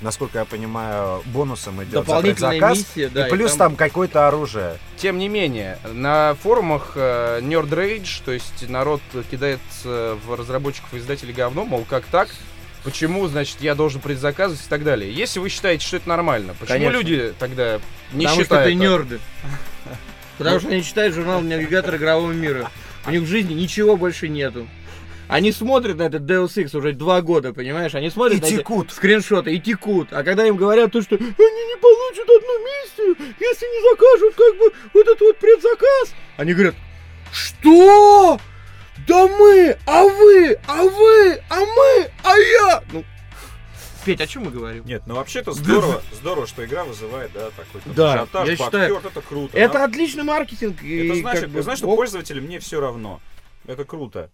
насколько 0.02 0.38
я 0.38 0.44
понимаю, 0.44 1.22
бонусом 1.26 1.82
идет 1.82 2.06
за 2.06 2.20
предзаказ. 2.20 2.78
миссия, 2.78 3.08
да. 3.08 3.26
и 3.26 3.30
плюс 3.30 3.52
там- 3.52 3.70
там 3.70 3.76
какое-то 3.76 4.28
оружие. 4.28 4.78
Тем 4.98 5.18
не 5.18 5.28
менее, 5.28 5.78
на 5.92 6.34
форумах 6.42 6.92
э, 6.96 7.40
Nerd 7.42 7.70
Rage, 7.70 8.22
то 8.24 8.32
есть 8.32 8.68
народ 8.68 9.00
кидает 9.30 9.60
э, 9.84 10.16
в 10.26 10.34
разработчиков 10.34 10.92
и 10.94 10.98
издателей 10.98 11.32
говно, 11.32 11.64
мол, 11.64 11.86
как 11.88 12.04
так? 12.06 12.28
Почему, 12.82 13.26
значит, 13.28 13.62
я 13.62 13.74
должен 13.74 14.02
предзаказывать 14.02 14.62
и 14.62 14.68
так 14.68 14.84
далее. 14.84 15.10
Если 15.10 15.38
вы 15.40 15.48
считаете, 15.48 15.86
что 15.86 15.96
это 15.96 16.06
нормально, 16.06 16.54
почему 16.60 16.76
Конечно. 16.76 16.96
люди 16.98 17.34
тогда 17.38 17.80
не 18.12 18.26
Потому 18.26 18.28
что 18.34 18.42
считают 18.42 18.66
это 18.68 18.78
так? 18.78 18.88
нерды. 18.90 19.20
Потому 20.38 20.60
что 20.60 20.68
они 20.68 20.82
читают 20.82 21.14
журнал 21.14 21.40
«Навигатор 21.40 21.96
игрового 21.96 22.32
мира». 22.32 22.70
У 23.06 23.10
них 23.10 23.22
в 23.22 23.26
жизни 23.26 23.54
ничего 23.54 23.96
больше 23.96 24.28
нету. 24.28 24.66
Они 25.28 25.52
смотрят 25.52 25.96
на 25.96 26.04
этот 26.04 26.22
Deus 26.22 26.54
Ex 26.56 26.76
уже 26.76 26.92
два 26.92 27.22
года, 27.22 27.52
понимаешь? 27.52 27.94
Они 27.94 28.10
смотрят 28.10 28.38
И 28.38 28.40
на 28.42 28.46
эти 28.46 28.56
текут. 28.58 28.92
скриншоты 28.92 29.54
и 29.54 29.60
текут. 29.60 30.08
А 30.12 30.22
когда 30.22 30.46
им 30.46 30.56
говорят 30.56 30.92
то, 30.92 31.00
что 31.02 31.16
они 31.16 31.24
не 31.24 31.80
получат 31.80 32.24
одну 32.24 32.64
миссию, 32.64 33.34
если 33.40 33.66
не 33.66 33.90
закажут 33.90 34.34
как 34.34 34.58
бы 34.58 34.72
вот 34.92 35.06
этот 35.08 35.20
вот 35.20 35.38
предзаказ, 35.38 36.14
они 36.36 36.52
говорят, 36.52 36.74
что? 37.32 38.38
Да 39.06 39.26
мы, 39.26 39.76
а 39.86 40.04
вы, 40.04 40.58
а 40.66 40.82
вы, 40.84 41.42
а 41.50 41.60
мы, 41.60 42.10
а 42.22 42.38
я. 42.38 42.82
Ну, 42.92 43.04
Петь, 44.04 44.20
о 44.20 44.26
чем 44.26 44.44
мы 44.44 44.50
говорим? 44.50 44.84
Нет, 44.86 45.02
ну 45.06 45.14
вообще-то 45.16 45.52
здорово, 45.52 46.02
здорово, 46.12 46.46
что 46.46 46.64
игра 46.64 46.84
вызывает, 46.84 47.32
да, 47.32 47.50
такой 47.50 47.80
там 47.80 47.94
Да, 47.94 48.12
ажиотаж, 48.14 48.48
я 48.48 48.56
считаю, 48.56 48.96
это 49.02 49.20
круто. 49.22 49.56
Это 49.56 49.72
да. 49.74 49.84
отличный 49.84 50.24
маркетинг. 50.24 50.82
и 50.82 51.06
Это 51.06 51.20
значит, 51.20 51.40
как 51.42 51.50
бы 51.50 51.62
значит, 51.62 51.78
что 51.78 51.88
ок. 51.88 51.96
пользователям 51.96 52.44
мне 52.44 52.58
все 52.60 52.80
равно. 52.80 53.20
Это 53.66 53.84
круто. 53.84 54.30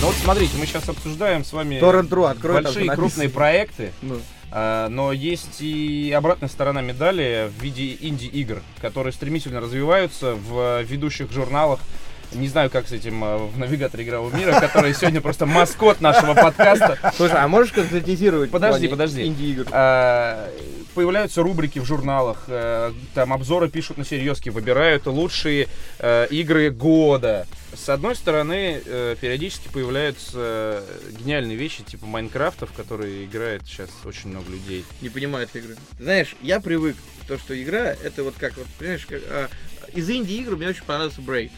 Ну 0.00 0.08
вот 0.08 0.14
смотрите, 0.16 0.56
мы 0.58 0.66
сейчас 0.66 0.88
обсуждаем 0.88 1.44
с 1.44 1.52
вами 1.52 1.78
Торрент.ру, 1.78 2.24
открой, 2.24 2.62
большие 2.62 2.90
крупные 2.94 3.30
проекты, 3.30 3.92
Ну. 4.02 4.20
а, 4.50 4.88
но 4.88 5.12
есть 5.12 5.60
и 5.62 6.12
обратная 6.14 6.48
сторона 6.50 6.82
медали 6.82 7.50
в 7.56 7.62
виде 7.62 7.96
инди-игр, 8.00 8.62
которые 8.82 9.12
стремительно 9.14 9.60
развиваются 9.60 10.34
в 10.34 10.82
ведущих 10.82 11.32
журналах. 11.32 11.80
Не 12.36 12.48
знаю, 12.48 12.70
как 12.70 12.88
с 12.88 12.92
этим 12.92 13.22
а, 13.24 13.38
в 13.38 13.58
навигаторе 13.58 14.04
игрового 14.04 14.34
мира, 14.36 14.58
который 14.60 14.94
сегодня 14.94 15.20
просто 15.20 15.46
маскот 15.46 16.00
нашего 16.00 16.34
подкаста. 16.34 16.98
Слушай, 17.16 17.36
а 17.38 17.48
можешь 17.48 17.72
конкретизировать? 17.72 18.50
Подожди, 18.50 18.88
подожди. 18.88 19.26
Инди-игр. 19.26 19.66
А, 19.72 20.50
Появляются 20.96 21.42
рубрики 21.42 21.78
в 21.78 21.84
журналах, 21.84 22.44
э, 22.46 22.90
там 23.12 23.34
обзоры 23.34 23.68
пишут 23.68 23.98
на 23.98 24.04
серьезки, 24.06 24.48
выбирают 24.48 25.04
лучшие 25.04 25.68
э, 25.98 26.26
игры 26.30 26.70
года. 26.70 27.46
С 27.74 27.90
одной 27.90 28.16
стороны, 28.16 28.80
э, 28.82 29.14
периодически 29.20 29.68
появляются 29.68 30.32
э, 30.36 30.82
гениальные 31.18 31.54
вещи, 31.58 31.82
типа 31.82 32.06
Майнкрафта, 32.06 32.64
в 32.64 32.72
которые 32.72 33.26
играет 33.26 33.66
сейчас 33.66 33.90
очень 34.06 34.30
много 34.30 34.50
людей. 34.50 34.86
Не 35.02 35.10
понимаю 35.10 35.44
этой 35.44 35.60
игры. 35.60 35.76
Знаешь, 36.00 36.34
я 36.40 36.60
привык, 36.60 36.96
то, 37.28 37.36
что 37.36 37.62
игра, 37.62 37.94
это 38.02 38.24
вот 38.24 38.36
как, 38.38 38.56
вот, 38.56 38.66
понимаешь, 38.78 39.04
как, 39.04 39.20
а, 39.28 39.48
из 39.92 40.08
инди-игр 40.08 40.56
мне 40.56 40.68
очень 40.68 40.84
понравился 40.84 41.20
Брейд. 41.20 41.52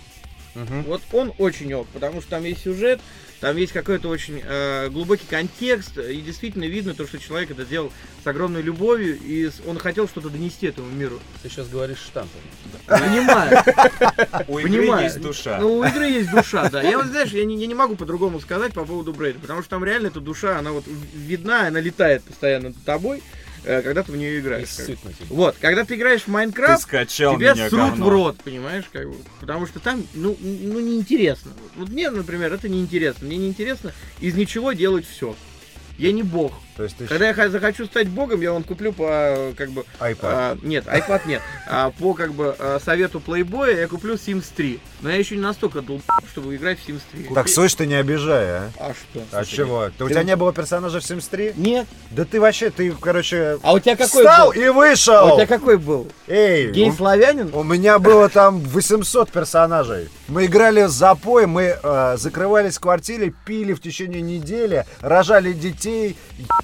Мгм. 0.55 0.83
Вот 0.85 1.03
он 1.13 1.33
очень 1.39 1.73
ок, 1.75 1.87
потому 1.93 2.21
что 2.21 2.31
там 2.31 2.45
есть 2.45 2.63
сюжет, 2.63 3.01
там 3.41 3.57
есть 3.57 3.73
какой-то 3.73 4.09
очень 4.09 4.43
э, 4.45 4.89
глубокий 4.89 5.27
контекст, 5.27 5.97
и 5.99 6.21
действительно 6.21 6.65
видно 6.65 6.95
то, 6.95 7.07
что 7.07 7.19
человек 7.19 7.51
это 7.53 7.65
делал 7.65 7.93
с 8.25 8.27
огромной 8.27 8.63
любовью, 8.63 9.17
и 9.17 9.49
он 9.67 9.79
хотел 9.79 10.09
что-то 10.09 10.29
донести 10.29 10.67
этому 10.67 10.91
миру. 10.91 11.21
Ты 11.43 11.49
сейчас 11.49 11.69
говоришь 11.69 11.99
штампом. 11.99 12.41
Понимаю. 12.87 13.63
У 14.49 14.59
игры 14.59 14.71
Понимаю. 14.71 15.05
есть 15.05 15.21
душа. 15.21 15.59
Ну, 15.59 15.79
у 15.79 15.85
игры 15.85 16.07
есть 16.07 16.31
душа, 16.31 16.69
да. 16.69 16.83
Я 16.83 16.99
вот, 16.99 17.07
знаешь, 17.07 17.31
я 17.31 17.45
не, 17.45 17.57
я 17.57 17.67
не 17.67 17.75
могу 17.75 17.95
по-другому 17.95 18.41
сказать 18.41 18.73
по 18.73 18.85
поводу 18.85 19.13
Брейда, 19.13 19.39
потому 19.39 19.61
что 19.61 19.71
там 19.71 19.85
реально 19.85 20.09
эта 20.09 20.21
душа, 20.21 20.59
она 20.59 20.73
вот 20.73 20.85
видна, 21.15 21.69
она 21.69 21.81
летает 21.81 22.25
постоянно 22.25 22.69
над 22.71 22.85
тобой, 22.85 23.23
когда 23.69 24.03
ты 24.03 24.13
в 24.13 24.17
нее 24.17 24.41
играешь. 24.41 24.69
Вот, 25.29 25.57
когда 25.61 25.85
ты 25.85 25.97
играешь 25.97 26.23
в 26.23 26.29
Майнкрафт, 26.29 26.83
скачал 26.83 27.37
тебя 27.37 27.53
меня 27.53 27.69
срут 27.69 27.91
говно. 27.91 28.07
в 28.07 28.09
рот, 28.09 28.39
понимаешь, 28.43 28.85
как 28.91 29.09
бы. 29.09 29.17
Потому 29.41 29.67
что 29.67 29.79
там, 29.79 30.05
ну, 30.15 30.37
ну, 30.41 30.81
неинтересно. 30.81 31.53
Вот 31.77 31.91
мне, 31.91 32.11
например, 32.11 32.53
это 32.53 32.69
неинтересно. 32.69 33.27
Мне 33.27 33.37
неинтересно 33.37 33.93
из 34.21 34.35
ничего 34.35 34.73
делать 34.73 35.07
все. 35.07 35.37
Я 35.99 36.13
не 36.13 36.23
бог. 36.23 36.53
То 36.79 36.85
есть 36.85 36.97
ты 36.97 37.07
Когда 37.09 37.29
я 37.31 37.49
захочу 37.51 37.87
стать 37.87 38.07
богом, 38.09 38.41
я 38.41 38.53
вон 38.53 38.63
куплю 38.63 38.93
по, 38.93 39.53
как 39.57 39.71
бы, 39.71 39.85
iPad. 39.99 40.17
а, 40.23 40.59
нет, 40.63 40.87
iPad 40.87 41.23
нет. 41.27 41.43
А, 41.67 41.91
по 41.91 42.15
как 42.15 42.33
бы 42.35 42.55
а, 42.57 42.79
совету 42.79 43.21
Playboy 43.25 43.77
я 43.81 43.89
куплю 43.89 44.15
Sims 44.15 44.45
3. 44.55 44.79
Но 45.01 45.11
я 45.11 45.17
еще 45.17 45.35
не 45.35 45.43
настолько 45.43 45.81
долб, 45.83 46.03
чтобы 46.31 46.55
играть 46.55 46.79
в 46.79 46.89
Sims 46.89 47.01
3. 47.11 47.35
Так, 47.35 47.49
Сось, 47.49 47.75
ты 47.75 47.85
не 47.87 47.97
обижай, 47.97 48.45
а? 48.49 48.71
А 48.79 48.93
что? 48.95 49.25
А 49.33 49.45
чего? 49.45 49.91
Ты, 49.99 50.05
у 50.05 50.09
тебя 50.09 50.23
не 50.23 50.37
было 50.37 50.53
персонажа 50.53 51.01
в 51.01 51.03
Sims 51.03 51.25
3? 51.29 51.55
Нет. 51.57 51.89
Да 52.13 52.25
ты 52.25 52.41
вообще, 52.41 52.71
ты, 52.71 52.93
короче, 52.93 53.59
А 53.65 53.73
у 53.73 53.81
тебя 53.81 53.97
какой 53.97 54.25
встал 54.25 54.53
был? 54.53 54.61
и 54.61 54.65
А 54.65 54.71
у 54.71 54.75
вышел! 54.75 55.35
тебя 55.37 55.47
какой 55.49 55.79
был? 55.79 56.07
Эй, 56.29 56.71
Гей 56.71 56.91
у- 56.91 56.93
славянин? 56.95 57.53
У 57.55 57.65
меня 57.65 57.99
было 57.99 58.29
там 58.29 58.61
800 58.61 59.33
персонажей. 59.33 60.09
Мы 60.29 60.45
играли 60.47 60.85
в 60.85 60.91
запой, 60.91 61.47
мы 61.49 61.77
э, 61.83 62.17
закрывались 62.19 62.77
в 62.77 62.81
квартире, 62.81 63.35
пили 63.45 63.73
в 63.73 63.81
течение 63.81 64.21
недели, 64.23 64.85
рожали 65.01 65.53
детей, 65.53 66.17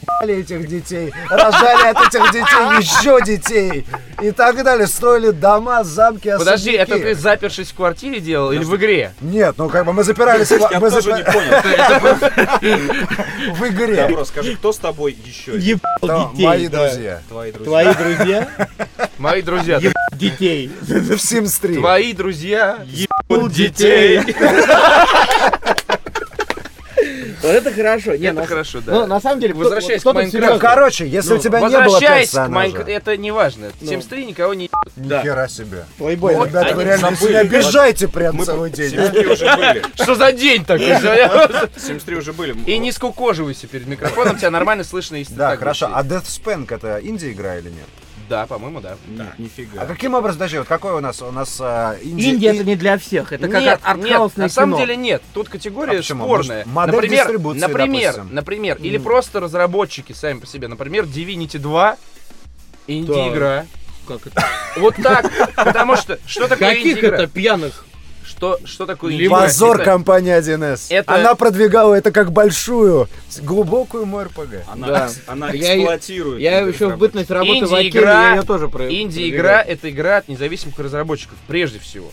ебали 0.04 0.40
этих 0.40 0.66
детей, 0.68 1.12
рожали 1.30 1.88
от 1.88 2.06
этих 2.08 2.32
детей 2.32 2.44
еще 2.78 3.24
детей 3.24 3.86
и 4.20 4.30
так 4.30 4.62
далее. 4.62 4.86
Строили 4.86 5.30
дома, 5.30 5.84
замки, 5.84 6.32
Подожди, 6.36 6.76
особняки. 6.76 6.92
это 6.92 7.02
ты 7.02 7.14
запершись 7.20 7.70
в 7.70 7.74
квартире 7.74 8.20
делал 8.20 8.52
или 8.52 8.64
в 8.64 8.74
игре? 8.76 9.12
Нет, 9.20 9.54
ну 9.58 9.68
как 9.68 9.86
бы 9.86 9.92
мы 9.92 10.04
запирались 10.04 10.48
в, 10.48 10.58
Я 10.70 10.80
мы 10.80 10.90
тоже 10.90 11.12
не 11.12 11.24
понял. 11.24 11.50
в 13.54 13.68
игре. 13.68 13.96
Добро, 14.08 14.24
скажи, 14.24 14.56
кто 14.56 14.72
с 14.72 14.78
тобой 14.78 15.16
еще? 15.24 15.56
Ебал 15.56 16.32
детей. 16.32 16.46
мои 16.46 16.68
друзья. 16.68 17.20
Твои 17.28 17.52
друзья. 17.52 18.48
Мои 19.18 19.42
друзья, 19.42 19.78
Еб 19.78 19.92
детей. 20.12 20.70
В 20.80 21.12
Sims 21.12 21.60
3. 21.60 21.76
твои 21.76 22.12
друзья 22.12 22.78
Ебут 22.86 23.52
детей. 23.52 24.20
Вот 27.42 27.50
это 27.50 27.72
хорошо. 27.72 28.14
Не, 28.16 28.26
Это 28.26 28.40
на- 28.40 28.46
хорошо, 28.46 28.80
да. 28.80 28.92
Ну, 28.92 29.06
на 29.06 29.20
самом 29.20 29.40
деле, 29.40 29.52
кто- 29.54 29.62
Возвращаясь 29.62 30.00
кто-то 30.00 30.14
к 30.14 30.22
Майнкрафту. 30.22 30.38
Ну, 30.38 30.46
серьезно. 30.52 30.68
короче, 30.68 31.06
если 31.08 31.30
Ну, 31.30 31.36
у 31.36 31.38
тебя 31.38 31.60
не 31.60 31.80
было 31.80 31.96
к 31.98 32.00
персонажа... 32.00 32.50
Майнкрафту, 32.52 32.90
это 32.90 33.16
не 33.16 33.30
важно. 33.30 33.66
Ну. 33.80 33.90
Sims 33.92 34.08
3 34.08 34.26
никого 34.26 34.54
не 34.54 34.70
Да. 34.96 35.18
Нихера 35.20 35.48
себе. 35.48 35.84
Плейбой. 35.98 36.34
Вот, 36.36 36.48
ребята, 36.48 36.74
вы 36.74 36.84
реально 36.84 37.10
забыли. 37.14 37.32
не 37.32 37.38
обижайте 37.38 38.08
прям 38.08 38.36
Мы 38.36 38.44
целый 38.44 38.70
день. 38.70 38.94
Sims 38.94 39.10
3 39.10 39.26
уже 39.26 39.56
были. 39.56 39.82
Что 40.02 40.14
за 40.14 40.32
день 40.32 40.64
такой? 40.64 40.86
Sims 40.88 42.02
3 42.04 42.16
уже 42.16 42.32
были. 42.32 42.56
И 42.66 42.78
не 42.78 42.92
скукоживайся 42.92 43.66
перед 43.66 43.86
микрофоном, 43.86 44.36
тебя 44.38 44.50
нормально 44.50 44.84
слышно, 44.84 45.16
если 45.16 45.34
Да, 45.34 45.56
хорошо. 45.56 45.90
А 45.92 46.02
Death 46.02 46.24
Spank 46.26 46.74
это 46.74 47.00
инди-игра 47.02 47.56
или 47.58 47.68
нет? 47.70 47.86
Да, 48.28 48.46
по-моему, 48.46 48.80
да. 48.80 48.96
Нет, 49.06 49.38
нифига. 49.38 49.82
А 49.82 49.86
каким 49.86 50.14
образом, 50.14 50.38
подожди, 50.38 50.58
вот 50.58 50.68
какой 50.68 50.92
у 50.92 51.00
нас, 51.00 51.20
у 51.20 51.30
нас 51.30 51.58
а, 51.60 51.96
инди... 52.02 52.24
Индия 52.24 52.52
и- 52.52 52.56
это 52.56 52.64
не 52.64 52.76
для 52.76 52.98
всех. 52.98 53.32
Это 53.32 53.48
как 53.48 53.60
нет, 53.62 53.80
нет, 53.96 54.36
на 54.36 54.48
самом 54.48 54.78
деле 54.78 54.96
нет. 54.96 55.22
Тут 55.32 55.48
категория 55.48 55.92
А 55.92 55.96
почему? 55.96 56.24
спорная. 56.24 56.64
Может, 56.64 56.72
модель 56.74 56.94
например, 56.94 57.24
дистрибуции, 57.24 57.60
например, 57.60 58.12
допустим? 58.14 58.34
например, 58.34 58.76
или 58.80 58.98
просто 58.98 59.40
разработчики 59.40 60.12
сами 60.12 60.38
по 60.40 60.46
себе. 60.46 60.68
Например, 60.68 61.04
Divinity 61.04 61.58
2 61.58 61.96
инди-игра. 62.86 63.66
Как 64.06 64.26
это? 64.26 64.44
Вот 64.76 64.96
так. 64.96 65.30
Потому 65.56 65.96
что, 65.96 66.18
что 66.26 66.48
такое 66.48 66.70
Каких 66.74 66.98
инди-игра? 66.98 67.16
это 67.18 67.26
пьяных? 67.26 67.86
Что, 68.36 68.58
что 68.64 68.84
такое 68.86 69.12
инди-игра? 69.14 69.42
Позор 69.42 69.76
Это- 69.76 69.84
компании 69.84 70.32
1С. 70.32 70.86
это- 70.90 71.14
Она 71.14 71.34
продвигала 71.34 71.94
это 71.94 72.10
как 72.12 72.32
большую, 72.32 73.08
глубокую 73.42 74.06
МРПГ. 74.06 74.64
Она, 74.66 74.86
Да. 74.86 75.10
она 75.26 75.50
Я- 75.52 75.76
эксплуатирует. 75.76 76.40
Я 76.40 76.60
игры 76.60 76.72
еще 76.72 76.88
в 76.88 76.98
бытность 76.98 77.30
работы 77.30 77.66
в 77.66 77.74
Акеле, 77.74 77.88
Инди-игра- 77.90 78.22
я 78.30 78.34
ее 78.36 78.42
тоже 78.42 78.68
про 78.68 78.88
Инди-игра— 78.92 79.62
это 79.66 79.88
игра 79.90 80.18
от 80.18 80.28
независимых 80.28 80.78
разработчиков, 80.78 81.36
прежде 81.46 81.78
всего. 81.78 82.10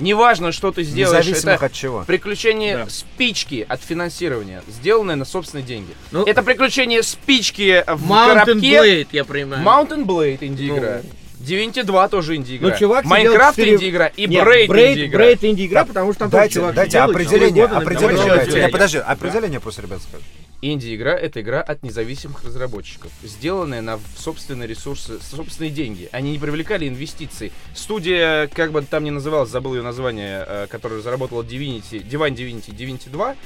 Неважно, 0.00 0.52
что 0.52 0.70
ты 0.70 0.84
сделаешь, 0.84 1.26
Независимых 1.26 1.56
это 1.56 1.66
от 1.66 1.72
чего. 1.72 2.04
приключение 2.06 2.76
Да. 2.84 2.86
спички 2.88 3.66
от 3.68 3.82
финансирования, 3.82 4.62
сделанное 4.68 5.16
на 5.16 5.24
собственные 5.24 5.64
деньги. 5.64 5.90
Ну, 6.12 6.22
это 6.24 6.44
приключение 6.44 7.02
спички 7.02 7.82
в 7.86 8.08
Mountain 8.08 8.44
коробке. 8.44 8.68
Blade, 8.76 9.08
я 9.10 9.24
понимаю. 9.24 9.64
Mountain 9.64 10.04
Blade 10.04 10.38
инди-игра. 10.40 11.00
Ну. 11.02 11.10
Divinity 11.48 11.82
2 11.84 12.08
тоже 12.08 12.36
инди-игра. 12.36 12.68
Ну, 12.70 12.76
чувак 12.78 13.04
сидел 13.04 13.10
Майнкрафт 13.10 13.56
четыре- 13.56 13.76
инди-игра 13.76 14.06
и 14.08 14.26
Нет, 14.26 14.44
Брейд 14.44 14.68
Брейд, 14.68 14.98
инди-игра. 14.98 15.18
Брейд 15.18 15.44
инди-игра, 15.44 15.84
потому 15.84 16.12
что 16.12 16.18
там 16.20 16.30
тоже 16.30 16.40
Дайте, 16.42 16.54
чувак 16.54 16.74
дайте 16.74 16.90
сидел 16.90 17.06
и 17.08 17.10
определение, 17.10 17.66
года 17.66 17.78
определение. 17.78 18.26
Давайте, 18.26 18.60
Не, 18.62 18.68
подожди, 18.68 18.98
определение 18.98 19.60
пусть 19.60 19.78
ребят 19.78 20.00
скажут. 20.02 20.26
Инди-игра— 20.60 21.12
это 21.16 21.40
игра 21.40 21.60
от 21.60 21.84
независимых 21.84 22.42
разработчиков, 22.42 23.12
сделанная 23.22 23.80
на 23.80 24.00
собственные 24.16 24.66
ресурсы, 24.66 25.20
собственные 25.22 25.70
деньги. 25.70 26.08
Они 26.10 26.32
не 26.32 26.38
привлекали 26.38 26.88
инвестиций. 26.88 27.52
Студия, 27.76 28.48
как 28.48 28.72
бы 28.72 28.82
там 28.82 29.04
ни 29.04 29.10
называлась, 29.10 29.50
забыл 29.50 29.76
ее 29.76 29.82
название, 29.82 30.44
э, 30.44 30.66
которая 30.68 30.98
разработала 30.98 31.42
Divinity, 31.42 32.04
Divine 32.04 32.34
Divinity, 32.34 32.76
Divinity 32.76 33.08
2, 33.08 33.36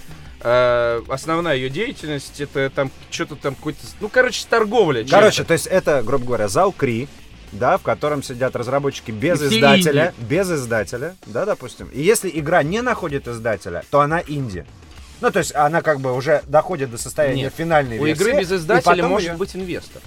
э, 0.41 1.03
основная 1.09 1.57
ее 1.57 1.69
деятельность 1.69 2.41
это 2.41 2.71
там 2.71 2.91
что-то 3.11 3.37
там 3.37 3.57
какой-то, 3.57 3.81
ну 4.01 4.09
короче 4.09 4.47
торговля. 4.49 5.01
чем-то. 5.01 5.15
Короче, 5.17 5.45
то 5.45 5.53
есть 5.53 5.67
это, 5.67 6.03
грубо 6.03 6.25
говоря, 6.25 6.49
зал 6.49 6.73
Кри, 6.73 7.09
да, 7.53 7.79
в 7.79 7.83
котором 7.83 8.23
сидят 8.23 8.57
разработчики 8.57 9.11
без 9.11 9.41
И 9.43 9.47
издателя, 9.59 10.13
без 10.19 10.51
издателя, 10.51 11.15
да, 11.27 11.45
допустим. 11.45 11.89
И 11.93 12.01
если 12.03 12.31
игра 12.33 12.63
не 12.63 12.81
находит 12.83 13.29
издателя, 13.29 13.85
то 13.91 14.01
она 14.01 14.23
инди. 14.27 14.65
Ну, 15.21 15.31
то 15.31 15.39
есть 15.39 15.55
она 15.55 15.83
как 15.83 16.01
бы 16.01 16.13
уже 16.15 16.43
доходит 16.49 16.91
до 16.91 16.99
состояния 16.99 17.45
Нет. 17.45 17.55
финальной 17.57 17.99
У 17.99 18.05
версии. 18.07 18.21
игры 18.23 18.41
без 18.41 18.51
издателя 18.53 19.07
может 19.07 19.29
её- 19.29 19.39
быть 19.39 19.55
инвестор. 19.55 20.03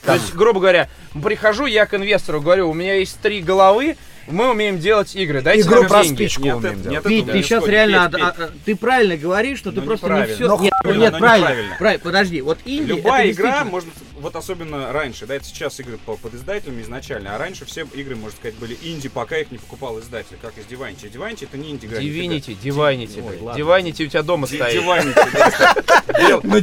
То 0.00 0.06
Там. 0.06 0.14
есть, 0.16 0.34
грубо 0.34 0.58
говоря, 0.58 0.88
прихожу 1.22 1.66
я 1.66 1.86
к 1.86 1.94
инвестору, 1.94 2.40
говорю, 2.40 2.68
у 2.68 2.74
меня 2.74 2.94
есть 2.94 3.20
три 3.20 3.40
головы, 3.40 3.96
мы 4.26 4.50
умеем 4.50 4.80
делать 4.80 5.14
игры, 5.14 5.42
дайте 5.42 5.62
Игру 5.62 5.84
про 5.84 6.02
деньги. 6.02 6.16
спичку 6.16 6.42
Нет, 6.42 6.56
умеем 6.56 6.72
это- 6.80 6.82
делать. 6.90 7.04
нет, 7.06 7.24
Пить, 7.26 7.32
ты 7.32 7.42
сейчас 7.44 7.64
реально, 7.68 8.10
Петь, 8.10 8.20
а- 8.20 8.34
а- 8.36 8.50
ты 8.64 8.74
правильно 8.74 9.16
говоришь, 9.16 9.58
что 9.58 9.70
ты 9.70 9.80
Ну, 9.80 9.86
просто 9.86 10.08
не 10.08 10.26
все. 10.34 10.48
Ну, 10.48 10.60
Нет, 10.60 10.72
хуй, 10.82 10.96
нет, 10.98 11.16
правильно, 11.18 11.76
правильно. 11.78 12.02
Подожди, 12.02 12.40
вот 12.40 12.58
инди. 12.64 12.88
Любая 12.88 13.30
игра, 13.30 13.44
действительно- 13.44 13.64
может, 13.70 13.88
вот 14.22 14.36
особенно 14.36 14.92
раньше, 14.92 15.26
да, 15.26 15.34
это 15.34 15.44
сейчас 15.44 15.78
игры 15.80 15.98
по, 15.98 16.16
под 16.16 16.34
издателями 16.34 16.82
изначально, 16.82 17.34
а 17.34 17.38
раньше 17.38 17.64
все 17.64 17.86
игры, 17.92 18.14
можно 18.14 18.36
сказать, 18.36 18.54
были 18.54 18.78
инди, 18.82 19.08
пока 19.08 19.36
их 19.36 19.50
не 19.50 19.58
покупал 19.58 19.98
издатель, 19.98 20.38
как 20.40 20.56
из 20.56 20.64
Divinity. 20.66 21.12
Divinity 21.12 21.44
это 21.44 21.58
не 21.58 21.70
инди-игра. 21.70 21.98
Divinity, 21.98 22.56
Divinity, 22.62 23.28
Ой, 23.28 23.38
ладно. 23.40 23.60
Divinity 23.60 24.06
у 24.06 24.08
тебя 24.08 24.22
дома 24.22 24.46
стоит. 24.46 24.80
Divinity, 24.80 26.46
На 26.46 26.60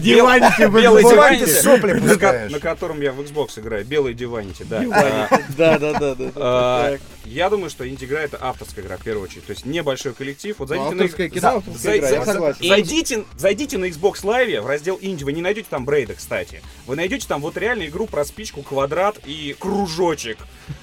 ты 0.55 0.67
белый 0.69 1.03
Divinity 1.03 1.43
Divinity, 1.43 1.61
сопли 1.61 2.49
на 2.49 2.59
котором 2.59 3.01
я 3.01 3.11
в 3.11 3.19
Xbox 3.19 3.59
играю, 3.59 3.85
белый 3.85 4.13
Divinity, 4.13 4.65
да. 4.69 5.29
Да, 5.57 5.77
да, 5.77 5.99
да, 5.99 6.15
да. 6.15 6.31
А, 6.35 6.97
Я 7.25 7.49
думаю, 7.49 7.69
что 7.69 7.87
инди-игра 7.87 8.21
это 8.21 8.37
авторская 8.41 8.83
игра 8.83 8.97
в 8.97 9.03
первую 9.03 9.25
очередь. 9.25 9.45
То 9.45 9.51
есть 9.51 9.65
небольшой 9.65 10.13
коллектив. 10.13 10.55
Вот 10.57 10.69
зайдите 10.69 10.95
на 10.95 11.03
авторское 11.03 11.27
X- 11.27 11.33
кино, 11.35 11.41
за- 11.41 11.57
авторская 11.57 11.93
зай- 11.93 11.97
игра, 11.99 12.09
за- 12.09 12.15
я 12.15 12.25
за-. 12.25 12.55
Зайдите, 12.67 13.25
зайдите 13.37 13.77
на 13.77 13.85
Xbox 13.85 14.23
Live 14.23 14.61
в 14.61 14.65
раздел 14.67 14.97
инди. 15.01 15.23
Вы 15.23 15.33
не 15.33 15.41
найдете 15.41 15.67
там 15.69 15.85
брейда, 15.85 16.15
кстати. 16.15 16.61
Вы 16.87 16.95
найдете 16.95 17.27
там 17.27 17.41
вот 17.41 17.57
реально 17.57 17.85
игру 17.87 18.07
про 18.07 18.25
спичку, 18.25 18.63
квадрат 18.63 19.19
и 19.25 19.55
кружочек. 19.59 20.37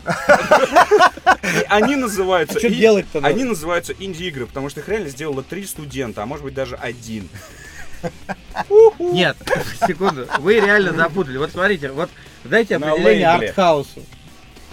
И 0.07 1.65
они 1.69 1.97
называются... 1.97 2.57
А 2.57 2.61
что 2.61 2.71
делать-то? 2.71 3.19
Они 3.21 3.45
называются 3.45 3.93
инди-игры, 3.99 4.47
потому 4.47 4.69
что 4.69 4.81
их 4.81 4.89
реально 4.89 5.09
сделало 5.09 5.43
три 5.43 5.65
студента, 5.65 6.23
а 6.23 6.27
может 6.27 6.45
быть 6.45 6.55
даже 6.55 6.77
один. 6.77 7.29
Нет, 9.01 9.37
секунду. 9.87 10.27
Вы 10.39 10.55
реально 10.61 10.93
запутали. 10.93 11.39
Вот 11.39 11.51
смотрите, 11.51 11.91
вот 11.91 12.11
дайте 12.45 12.79
На 12.79 12.93
определение 12.93 13.27
артхаусу. 13.49 14.03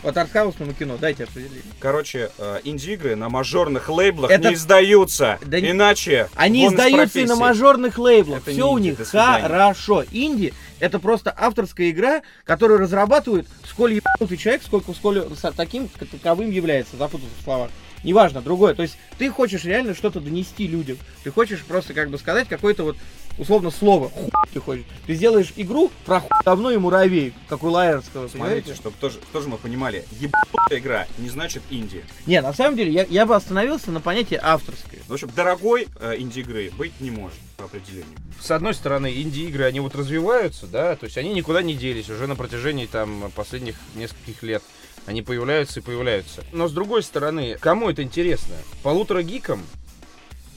Вот 0.03 0.17
артхаусному 0.17 0.73
кино, 0.73 0.97
дайте 0.99 1.23
определение. 1.23 1.61
Короче, 1.79 2.29
э, 2.37 2.59
инди-игры 2.65 3.15
на 3.15 3.29
мажорных 3.29 3.87
лейблах 3.89 4.31
Это- 4.31 4.49
не 4.49 4.55
издаются. 4.55 5.39
Да 5.45 5.61
не- 5.61 5.71
Иначе 5.71 6.27
Они 6.35 6.67
издаются 6.67 7.19
и 7.21 7.25
на 7.25 7.35
мажорных 7.37 7.97
лейблах. 7.97 8.41
Это 8.41 8.51
Все 8.51 8.69
у 8.69 8.77
них 8.77 8.97
хорошо. 9.09 10.03
Инди 10.11 10.53
это 10.79 10.99
просто 10.99 11.33
авторская 11.35 11.89
игра, 11.89 12.21
которую 12.43 12.79
разрабатывает 12.79 13.47
сколь 13.65 13.93
ебанутый 13.93 14.37
человек, 14.37 14.61
сколько 14.65 14.91
сколь 14.93 15.23
с- 15.35 15.51
таким 15.53 15.87
таковым 15.87 16.51
является, 16.51 16.97
запутался 16.97 17.33
в 17.39 17.43
словах. 17.43 17.69
Неважно, 18.03 18.41
другое. 18.41 18.75
То 18.75 18.83
есть 18.83 18.97
ты 19.17 19.29
хочешь 19.29 19.63
реально 19.63 19.95
что-то 19.95 20.19
донести 20.19 20.67
людям. 20.67 20.97
Ты 21.23 21.31
хочешь 21.31 21.63
просто 21.63 21.93
как 21.93 22.09
бы 22.09 22.17
сказать 22.17 22.47
какое-то 22.47 22.83
вот 22.83 22.97
условно 23.37 23.71
слово. 23.71 24.09
Хуй 24.09 24.29
ты 24.53 24.59
хочешь. 24.59 24.85
Ты 25.07 25.15
сделаешь 25.15 25.53
игру 25.55 25.91
про 26.05 26.19
хуй 26.19 26.37
давно 26.45 26.71
и 26.71 26.77
муравей, 26.77 27.33
как 27.47 27.63
у 27.63 27.69
Лайерского, 27.69 28.27
Смотрите, 28.27 28.75
чтобы 28.75 28.95
тоже, 28.99 29.19
тоже 29.31 29.47
мы 29.47 29.57
понимали, 29.57 30.05
ебанутая 30.19 30.79
игра 30.79 31.07
не 31.17 31.29
значит 31.29 31.63
инди. 31.69 32.03
Не, 32.25 32.41
на 32.41 32.53
самом 32.53 32.77
деле 32.77 32.91
я, 32.91 33.05
я 33.09 33.25
бы 33.25 33.35
остановился 33.35 33.91
на 33.91 34.01
понятии 34.01 34.39
авторской. 34.41 34.99
В 35.07 35.13
общем, 35.13 35.29
дорогой 35.35 35.87
э, 35.99 36.15
инди-игры 36.17 36.71
быть 36.77 36.99
не 36.99 37.11
может 37.11 37.37
по 37.57 37.65
определению. 37.65 38.05
С 38.39 38.51
одной 38.51 38.73
стороны, 38.73 39.13
инди-игры, 39.21 39.65
они 39.65 39.79
вот 39.79 39.95
развиваются, 39.95 40.67
да, 40.67 40.95
то 40.95 41.05
есть 41.05 41.17
они 41.17 41.33
никуда 41.33 41.61
не 41.61 41.75
делись 41.75 42.09
уже 42.09 42.27
на 42.27 42.35
протяжении 42.35 42.85
там 42.85 43.31
последних 43.35 43.75
нескольких 43.95 44.43
лет. 44.43 44.63
Они 45.05 45.21
появляются 45.21 45.79
и 45.79 45.83
появляются. 45.83 46.43
Но 46.51 46.67
с 46.67 46.71
другой 46.71 47.03
стороны, 47.03 47.57
кому 47.59 47.89
это 47.89 48.03
интересно? 48.03 48.55
Полутора 48.83 49.21
гикам? 49.21 49.63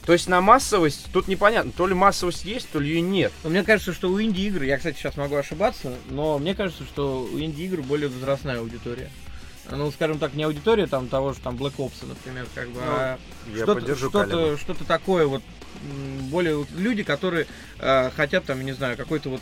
То 0.05 0.13
есть 0.13 0.29
на 0.29 0.39
массовость 0.39 1.07
тут 1.11 1.27
непонятно, 1.27 1.73
то 1.75 1.85
ли 1.85 1.93
массовость 1.93 2.45
есть, 2.45 2.69
то 2.69 2.79
ли 2.79 2.87
ее 2.87 3.01
нет. 3.01 3.33
Но 3.43 3.49
мне 3.49 3.63
кажется, 3.63 3.91
что 3.91 4.09
у 4.09 4.21
инди-игр, 4.21 4.63
я, 4.63 4.77
кстати, 4.77 4.95
сейчас 4.95 5.17
могу 5.17 5.35
ошибаться, 5.35 5.93
но 6.09 6.39
мне 6.39 6.55
кажется, 6.55 6.85
что 6.85 7.27
у 7.29 7.37
инди-игр 7.37 7.81
более 7.81 8.07
возрастная 8.07 8.59
аудитория. 8.59 9.09
Ну, 9.71 9.91
скажем 9.91 10.19
так, 10.19 10.33
не 10.33 10.43
аудитория 10.43 10.87
там 10.87 11.07
того 11.07 11.33
же 11.33 11.39
там 11.39 11.55
Black 11.55 11.75
Ops, 11.77 12.07
например, 12.07 12.47
как 12.55 12.69
бы, 12.69 12.79
а 12.81 13.17
Я 13.53 13.63
что-то, 13.63 13.95
что-то, 13.95 14.57
что-то 14.57 14.85
такое 14.85 15.27
вот 15.27 15.41
более 16.29 16.57
вот 16.57 16.67
люди, 16.75 17.03
которые 17.03 17.47
э, 17.79 18.09
хотят 18.15 18.45
там, 18.45 18.63
не 18.63 18.73
знаю, 18.73 18.97
какой-то 18.97 19.29
вот 19.29 19.41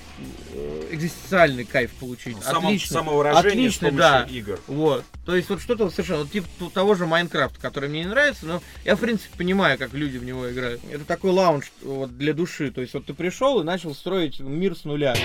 э, 0.53 0.87
экзистенциальный 0.91 1.65
кайф 1.65 1.91
получить. 1.93 2.37
Само, 2.43 2.67
Отлично. 2.67 2.93
самовыражение 2.93 3.67
Отлично, 3.69 3.91
с 3.91 3.93
да. 3.93 4.27
игр. 4.29 4.59
Вот. 4.67 5.03
То 5.25 5.35
есть 5.35 5.49
вот 5.49 5.61
что-то 5.61 5.89
совершенно, 5.89 6.19
вот 6.19 6.31
типа 6.31 6.47
того 6.73 6.95
же 6.95 7.05
Майнкрафта, 7.05 7.59
который 7.59 7.89
мне 7.89 8.03
не 8.03 8.09
нравится, 8.09 8.45
но 8.45 8.61
я, 8.83 8.95
в 8.95 8.99
принципе, 8.99 9.35
понимаю, 9.37 9.77
как 9.77 9.93
люди 9.93 10.17
в 10.17 10.23
него 10.23 10.51
играют. 10.51 10.81
Это 10.91 11.05
такой 11.05 11.31
лаунж 11.31 11.71
вот, 11.81 12.17
для 12.17 12.33
души. 12.33 12.71
То 12.71 12.81
есть 12.81 12.93
вот 12.93 13.05
ты 13.05 13.13
пришел 13.13 13.61
и 13.61 13.63
начал 13.63 13.95
строить 13.95 14.39
мир 14.39 14.75
с 14.75 14.83
нуля. 14.83 15.15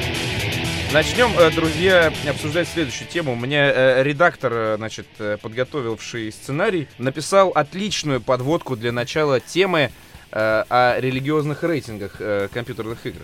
Начнем, 0.93 1.31
э, 1.39 1.53
друзья, 1.53 2.13
обсуждать 2.29 2.67
следующую 2.67 3.07
тему. 3.07 3.37
Мне 3.37 3.59
э, 3.59 4.03
редактор, 4.03 4.53
э, 4.53 4.77
значит, 4.77 5.07
подготовивший 5.41 6.33
сценарий, 6.33 6.89
написал 6.99 7.51
отличную 7.55 8.21
подводку 8.21 8.75
для 8.75 8.91
начала 8.91 9.39
темы 9.39 9.93
о 10.33 10.97
религиозных 11.01 11.65
рейтингах 11.65 12.21
компьютерных 12.53 13.05
игр. 13.05 13.21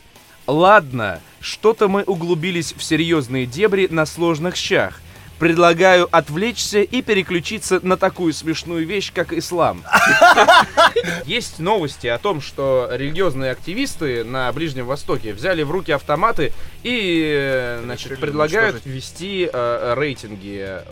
Ладно, 0.49 1.21
что-то 1.41 1.87
мы 1.87 2.03
углубились 2.03 2.73
в 2.73 2.83
серьезные 2.83 3.47
дебри 3.47 3.87
на 3.89 4.07
сложных 4.07 4.57
щах. 4.57 5.01
Предлагаю 5.39 6.09
отвлечься 6.11 6.81
и 6.81 7.03
переключиться 7.03 7.79
на 7.83 7.97
такую 7.97 8.33
смешную 8.33 8.87
вещь, 8.87 9.13
как 9.13 9.33
ислам. 9.35 9.85
Есть 11.27 11.59
новости 11.59 12.07
о 12.07 12.19
том, 12.19 12.41
что 12.41 12.89
религиозные 12.91 13.51
активисты 13.51 14.25
на 14.25 14.51
Ближнем 14.53 14.87
Востоке 14.87 15.35
взяли 15.35 15.63
в 15.63 15.71
руки 15.71 15.93
автоматы 15.93 16.53
и, 16.83 17.23
э, 17.37 17.81
значит, 17.85 18.19
предлагают 18.19 18.85
ввести 18.87 19.49
э, 19.53 19.95
рейтинги 19.97 20.65
э, 20.67 20.83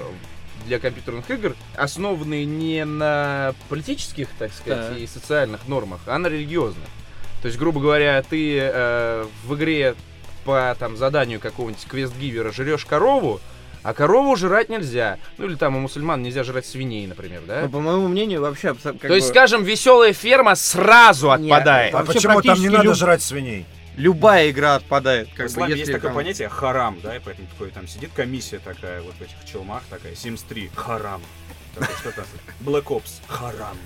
для 0.66 0.78
компьютерных 0.78 1.30
игр, 1.30 1.54
основанные 1.76 2.44
не 2.44 2.84
на 2.84 3.54
политических, 3.68 4.28
так 4.38 4.52
сказать, 4.52 4.98
и 4.98 5.06
социальных 5.06 5.68
нормах, 5.68 6.00
а 6.06 6.18
на 6.18 6.26
религиозных. 6.26 6.88
То 7.40 7.48
есть, 7.48 7.58
грубо 7.58 7.80
говоря, 7.80 8.22
ты 8.22 8.58
э, 8.58 9.26
в 9.44 9.54
игре 9.54 9.94
по 10.44 10.74
там 10.78 10.96
заданию 10.96 11.40
какого-нибудь 11.40 11.86
квест-гивера 11.86 12.52
жрешь 12.52 12.84
корову, 12.84 13.40
а 13.84 13.94
корову 13.94 14.34
жрать 14.34 14.68
нельзя. 14.70 15.18
Ну 15.38 15.46
или 15.46 15.54
там 15.54 15.76
у 15.76 15.80
мусульман 15.80 16.22
нельзя 16.22 16.42
жрать 16.42 16.66
свиней, 16.66 17.06
например, 17.06 17.42
да? 17.46 17.60
Но, 17.62 17.68
по 17.68 17.80
моему 17.80 18.08
мнению, 18.08 18.40
вообще... 18.40 18.74
как 18.74 18.98
То 18.98 19.14
есть, 19.14 19.28
бы, 19.28 19.32
скажем, 19.34 19.62
веселая 19.62 20.12
ферма 20.12 20.54
сразу 20.56 21.28
Нет, 21.36 21.52
отпадает. 21.52 21.94
А 21.94 22.02
почему 22.02 22.40
там 22.42 22.58
не 22.58 22.70
надо 22.70 22.84
люб- 22.84 22.96
жрать 22.96 23.22
свиней? 23.22 23.66
любая 23.96 24.50
игра 24.50 24.74
отпадает. 24.76 25.28
В 25.28 25.34
Как 25.34 25.46
бы, 25.46 25.52
исламе 25.52 25.68
если 25.74 25.80
есть 25.82 25.92
такое 25.92 26.08
там- 26.08 26.16
понятие 26.16 26.48
харам, 26.48 26.98
да, 27.00 27.16
и 27.16 27.20
поэтому 27.24 27.46
такое 27.46 27.70
там 27.70 27.86
сидит 27.86 28.10
комиссия 28.16 28.58
такая 28.58 29.00
вот 29.02 29.14
в 29.14 29.22
этих 29.22 29.36
челмах 29.44 29.82
такая, 29.88 30.14
Sims 30.14 30.40
3, 30.48 30.70
харам. 30.74 31.22
Black 32.60 32.84
Ops, 32.84 33.20
харам. 33.26 33.76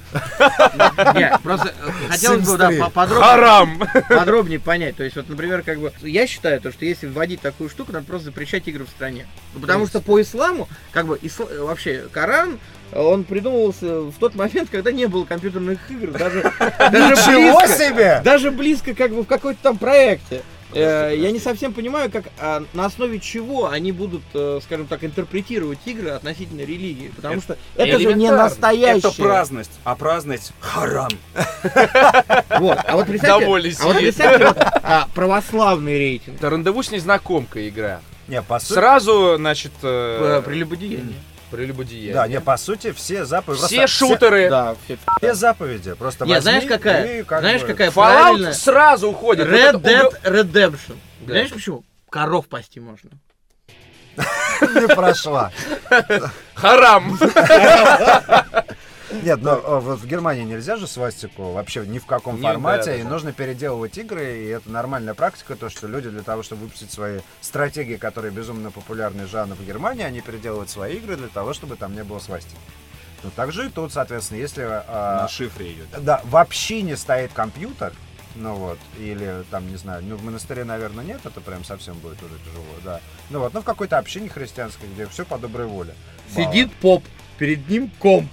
Не, 1.15 1.37
просто 1.43 1.75
э, 1.83 1.91
хотелось 2.11 2.47
бы 2.47 2.57
да, 2.57 2.69
3. 2.69 2.79
по- 2.79 2.91
подробнее, 2.91 3.29
Харам! 3.29 3.83
подробнее 4.09 4.61
понять. 4.61 4.97
То 4.97 5.05
есть, 5.05 5.17
вот, 5.17 5.29
например, 5.29 5.63
как 5.63 5.79
бы 5.81 5.93
я 6.03 6.27
считаю, 6.27 6.61
то, 6.61 6.71
что 6.73 6.85
если 6.85 7.07
вводить 7.07 7.41
такую 7.41 7.71
штуку, 7.71 7.93
надо 7.93 8.07
просто 8.07 8.27
запрещать 8.27 8.67
игры 8.69 8.85
в 8.85 8.89
стране. 8.89 9.27
Ну, 9.55 9.61
Потому 9.61 9.87
что 9.87 10.01
по 10.01 10.21
исламу, 10.21 10.69
как 10.93 11.07
бы 11.07 11.19
исла- 11.23 11.65
вообще 11.65 12.05
Коран, 12.13 12.59
он 12.93 13.25
придумывался 13.25 14.01
в 14.03 14.15
тот 14.19 14.35
момент, 14.35 14.69
когда 14.71 14.93
не 14.93 15.07
было 15.07 15.25
компьютерных 15.25 15.79
игр, 15.91 16.11
даже, 16.13 16.43
даже 16.79 17.15
близко, 17.15 17.69
себе! 17.69 18.21
даже 18.25 18.51
близко 18.51 18.95
как 18.95 19.13
бы 19.13 19.23
в 19.23 19.27
какой-то 19.27 19.59
там 19.63 19.79
проекте. 19.79 20.43
Э, 20.73 21.15
Я 21.17 21.31
не 21.31 21.39
совсем 21.39 21.73
понимаю, 21.73 22.11
как 22.11 22.25
а, 22.39 22.63
на 22.75 22.87
основе 22.87 23.19
чего 23.21 23.69
они 23.69 23.93
будут, 23.93 24.23
э, 24.35 24.61
скажем 24.63 24.87
так, 24.87 25.05
интерпретировать 25.05 25.79
игры 25.87 26.11
относительно 26.11 26.61
религии, 26.61 27.11
потому 27.15 27.41
что 27.41 27.57
это 27.77 27.99
же 27.99 28.15
не 28.15 28.31
настоящее. 28.31 28.99
Это 29.11 29.23
праздность, 29.23 29.73
а 29.85 29.95
праздность 29.97 30.53
харам. 30.61 31.11
Вот. 32.59 32.79
А 32.85 32.97
вот 32.97 33.07
представьте, 33.07 33.45
а 33.45 33.87
вот 33.87 33.97
представьте 33.97 34.47
вот, 34.47 34.57
а, 34.59 35.09
православный 35.15 35.99
рейтинг. 35.99 36.37
Это 36.37 36.51
рандеву 36.51 36.83
с 36.83 36.91
незнакомкой 36.91 37.69
игра. 37.69 38.01
Не, 38.27 38.43
по 38.43 38.59
сути... 38.59 38.75
Сразу, 38.75 39.37
значит, 39.37 39.73
э, 39.83 40.43
Прелюбодеяние. 40.45 41.15
Прелюбодеяние. 41.51 42.15
Да, 42.15 42.29
не, 42.29 42.41
по 42.41 42.57
сути, 42.57 42.93
все 42.93 43.25
заповеди... 43.25 43.63
Все 43.67 43.77
просто 43.79 43.97
шутеры. 43.97 44.49
Да, 44.51 44.77
все. 44.85 44.99
Все 45.19 45.35
заповеди. 45.35 45.95
Просто 45.95 46.25
Нет, 46.25 46.43
знаешь 46.43 46.65
какая? 46.65 47.21
и 47.21 47.23
как 47.23 47.41
знаешь 47.41 47.63
бы- 47.63 47.67
какая 47.69 47.89
Fallout 47.91 47.93
правильная? 47.93 48.53
сразу 48.53 49.11
уходит. 49.11 49.47
Вот 49.49 49.55
Red 49.55 49.69
это 49.69 49.79
угол- 49.79 50.13
Dead 50.23 50.23
Redemption. 50.25 50.97
Да. 51.21 51.33
Знаешь 51.33 51.51
почему? 51.51 51.85
Коров 52.11 52.49
пасти 52.49 52.79
можно. 52.79 53.11
не 54.61 54.89
прошла. 54.89 55.53
Харам! 56.55 57.19
Нет, 59.23 59.41
но 59.43 59.57
э, 59.57 59.81
вот 59.81 60.01
в 60.01 60.07
Германии 60.07 60.45
нельзя 60.45 60.77
же 60.77 60.87
свастику 60.87 61.53
вообще 61.53 61.87
ни 61.87 61.99
в 61.99 62.07
каком 62.07 62.39
формате, 62.41 63.01
и 63.01 63.03
нужно 63.03 63.33
переделывать 63.33 63.97
игры, 63.99 64.39
и 64.45 64.47
это 64.49 64.71
нормальная 64.71 65.15
практика, 65.15 65.57
то, 65.57 65.69
что 65.71 65.87
люди 65.87 66.11
для 66.11 66.23
того, 66.23 66.43
чтобы 66.43 66.63
выпустить 66.63 66.91
свои 66.93 67.21
стратегии, 67.41 67.97
которые 67.97 68.33
безумно 68.33 68.71
популярны 68.71 69.27
жанр 69.27 69.55
в 69.55 69.67
Германии, 69.67 70.05
они 70.05 70.21
переделывают 70.21 70.71
свои 70.71 70.97
игры 70.97 71.17
для 71.17 71.29
того, 71.29 71.53
чтобы 71.55 71.77
там 71.77 71.95
не 71.95 72.05
было 72.05 72.19
свастики. 72.19 72.57
Ну, 73.23 73.31
так 73.35 73.51
же 73.53 73.67
и 73.67 73.69
тут, 73.69 73.93
соответственно, 73.93 74.39
если... 74.39 74.63
а, 74.63 75.23
На 75.23 75.29
шифре 75.29 75.73
идет. 75.73 75.87
да, 76.05 76.21
вообще 76.25 76.83
не 76.83 76.97
стоит 76.97 77.33
компьютер, 77.33 77.93
ну 78.37 78.55
вот, 78.55 78.79
или 78.99 79.43
там, 79.51 79.69
не 79.69 79.77
знаю, 79.77 80.05
ну 80.05 80.15
в 80.17 80.23
монастыре, 80.23 80.65
наверное, 80.65 81.05
нет, 81.05 81.21
это 81.25 81.41
прям 81.41 81.65
совсем 81.65 81.95
будет 81.99 82.23
уже 82.23 82.35
тяжело, 82.45 82.65
да. 82.85 83.01
Ну 83.31 83.41
вот, 83.41 83.55
ну 83.55 83.63
в 83.63 83.65
какой-то 83.65 83.99
общине 83.99 84.29
христианской, 84.29 84.89
где 84.89 85.07
все 85.07 85.25
по 85.25 85.39
доброй 85.39 85.67
воле. 85.67 85.95
Сидит 86.33 86.73
поп, 86.75 87.03
перед 87.39 87.69
ним 87.69 87.91
комп. 87.99 88.31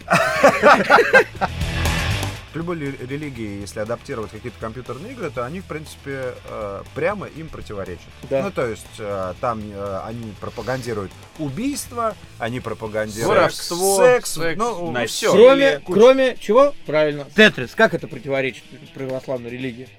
В 2.53 2.57
любой 2.57 2.77
ли- 2.77 2.95
религии, 3.09 3.59
если 3.61 3.81
адаптировать 3.81 4.31
какие-то 4.31 4.57
компьютерные 4.61 5.11
игры, 5.11 5.29
то 5.29 5.45
они, 5.45 5.59
в 5.59 5.65
принципе, 5.65 6.35
э, 6.45 6.83
прямо 6.93 7.27
им 7.27 7.49
противоречат. 7.49 8.05
Да. 8.29 8.43
Ну, 8.43 8.51
то 8.51 8.65
есть, 8.65 8.85
э, 8.97 9.33
там 9.41 9.61
э, 9.73 9.99
они 10.05 10.33
пропагандируют 10.39 11.11
убийство, 11.37 12.15
они 12.39 12.61
пропагандируют 12.61 13.27
Воровство, 13.27 13.97
секс, 13.97 14.35
секс, 14.35 14.57
ну, 14.57 14.89
насилие. 14.89 15.07
все. 15.07 15.31
Кроме, 15.33 15.79
кроме 15.85 16.37
чего? 16.39 16.73
Правильно. 16.85 17.25
Тетрис. 17.35 17.75
Как 17.75 17.93
это 17.93 18.07
противоречит 18.07 18.63
православной 18.93 19.49
религии? 19.49 19.89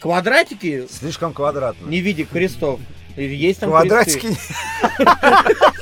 Квадратики 0.00 0.86
Слишком 0.90 1.34
квадратно. 1.34 1.86
не 1.86 2.00
в 2.00 2.04
виде 2.04 2.24
крестов. 2.24 2.80
Есть 3.16 3.60
там 3.60 3.70
Квадратики. 3.70 4.28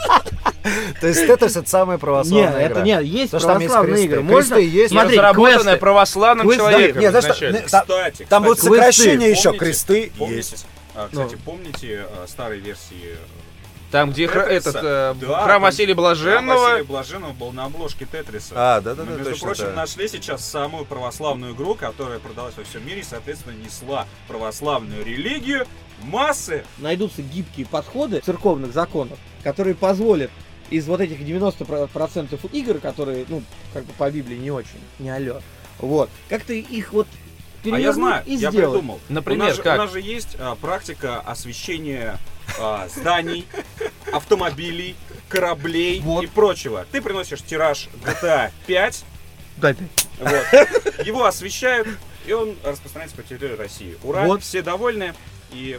То 1.00 1.06
есть 1.08 1.26
Тетрис 1.26 1.56
это 1.56 1.68
самая 1.68 1.98
православная 1.98 2.50
Нет, 2.52 2.60
это 2.60 2.72
игра. 2.74 2.82
нет, 2.82 3.02
есть 3.02 3.32
есть 3.32 3.44
православные 3.44 4.04
игры. 4.04 4.22
Можно, 4.22 4.54
есть. 4.56 4.90
смотри, 4.92 5.18
квесты. 5.18 5.76
православным 5.76 6.46
Квесты, 6.46 6.62
человеком 6.64 7.00
Нет, 7.02 7.10
знаешь, 7.10 7.40
не- 7.40 7.52
там- 7.68 7.84
Кстати, 7.86 8.26
Там 8.28 8.42
будут 8.42 8.58
кстати, 8.58 8.70
квесты. 8.74 8.92
сокращения 8.92 9.30
еще, 9.30 9.42
Помните? 9.50 9.64
кресты 9.64 10.12
Помните? 10.18 10.36
есть. 10.36 10.66
А, 10.94 11.08
кстати, 11.10 11.32
Ну. 11.34 11.38
помните 11.44 12.06
э, 12.08 12.26
старой 12.28 12.60
версии 12.60 13.16
Там, 13.90 14.10
где 14.12 14.24
хра- 14.26 14.44
Тетриса? 14.48 14.68
этот 14.70 14.76
э, 14.84 15.14
Да, 15.20 15.26
храм 15.42 15.48
там- 15.48 15.62
Василия 15.62 15.94
Блаженного. 15.94 16.60
Василий 16.62 16.82
Блаженного 16.84 17.32
был 17.32 17.52
на 17.52 17.64
обложке 17.66 18.06
Тетриса. 18.06 18.52
А, 18.54 18.80
да, 18.80 18.94
да, 18.94 19.02
Мы, 19.02 19.10
да, 19.10 19.16
между 19.18 19.30
точно. 19.32 19.46
прочим, 19.46 19.64
да. 19.66 19.72
нашли 19.72 20.08
сейчас 20.08 20.44
самую 20.48 20.84
православную 20.84 21.54
игру, 21.54 21.74
которая 21.74 22.18
продалась 22.20 22.54
во 22.56 22.64
всем 22.64 22.86
мире 22.86 23.00
и, 23.00 23.04
соответственно, 23.04 23.54
несла 23.54 24.06
православную 24.28 25.04
религию 25.04 25.66
массы. 26.02 26.64
найдутся 26.78 27.22
гибкие 27.22 27.66
подходы 27.66 28.20
церковных 28.20 28.72
законов, 28.72 29.18
которые 29.42 29.74
позволят 29.74 30.30
из 30.70 30.86
вот 30.86 31.00
этих 31.00 31.20
90% 31.20 32.38
игр, 32.52 32.78
которые, 32.78 33.24
ну, 33.28 33.42
как 33.72 33.84
бы 33.84 33.92
по 33.94 34.10
Библии 34.10 34.36
не 34.36 34.50
очень, 34.50 34.80
не 34.98 35.10
алё, 35.10 35.40
вот, 35.78 36.10
как-то 36.28 36.52
их 36.52 36.92
вот 36.92 37.06
А 37.64 37.78
я 37.78 37.92
знаю, 37.92 38.22
и 38.26 38.32
я 38.34 38.50
сделать. 38.50 38.72
придумал. 38.72 39.00
Например, 39.08 39.44
у 39.44 39.48
нас, 39.48 39.56
же, 39.56 39.62
как? 39.62 39.74
у 39.74 39.78
нас 39.82 39.92
же 39.92 40.00
есть 40.00 40.36
а, 40.38 40.54
практика 40.56 41.20
освещения 41.20 42.18
а, 42.60 42.88
зданий, 42.94 43.46
автомобилей, 44.12 44.96
кораблей 45.28 46.00
Вот. 46.00 46.24
и 46.24 46.26
прочего. 46.26 46.86
Ты 46.92 47.00
приносишь 47.02 47.42
тираж 47.42 47.88
GTA 48.04 48.50
5, 48.66 49.04
Да, 49.56 49.68
опять. 49.70 49.88
вот, 50.20 51.06
его 51.06 51.24
освещают, 51.24 51.88
и 52.26 52.32
он 52.32 52.54
распространяется 52.64 53.16
по 53.16 53.22
территории 53.22 53.56
России. 53.56 53.96
Ура, 54.02 54.24
Вот. 54.24 54.42
все 54.42 54.62
довольны, 54.62 55.14
и 55.52 55.78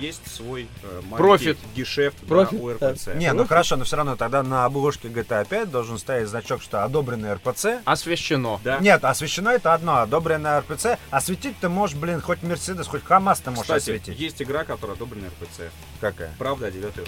есть 0.00 0.26
свой 0.30 0.68
э, 0.82 1.02
Профит. 1.16 1.58
гешефт 1.74 2.16
да, 2.22 2.26
Профит, 2.28 2.60
у 2.60 2.74
да. 2.74 2.92
РПЦ. 2.92 3.08
Не, 3.14 3.32
ну 3.32 3.46
хорошо, 3.46 3.76
но 3.76 3.84
все 3.84 3.96
равно 3.96 4.16
тогда 4.16 4.42
на 4.42 4.64
обложке 4.64 5.08
GTA 5.08 5.46
5 5.46 5.70
должен 5.70 5.98
стоять 5.98 6.28
значок, 6.28 6.62
что 6.62 6.84
одобренный 6.84 7.34
РПЦ. 7.34 7.82
Освящено. 7.84 8.60
Да. 8.62 8.78
Нет, 8.78 9.04
освещено 9.04 9.52
это 9.52 9.74
одно, 9.74 9.98
одобренное 9.98 10.60
РПЦ. 10.60 10.98
Осветить 11.10 11.56
ты 11.60 11.68
можешь, 11.68 11.96
блин, 11.96 12.20
хоть 12.20 12.42
Мерседес, 12.42 12.86
хоть 12.86 13.02
КамАЗ 13.02 13.40
ты 13.40 13.50
можешь 13.50 13.64
Кстати, 13.64 13.82
осветить. 13.82 14.18
есть 14.18 14.42
игра, 14.42 14.64
которая 14.64 14.96
одобрена 14.96 15.28
РПЦ. 15.28 15.72
Какая? 16.00 16.32
Правда 16.38 16.66
о 16.66 16.70
девятой. 16.70 17.04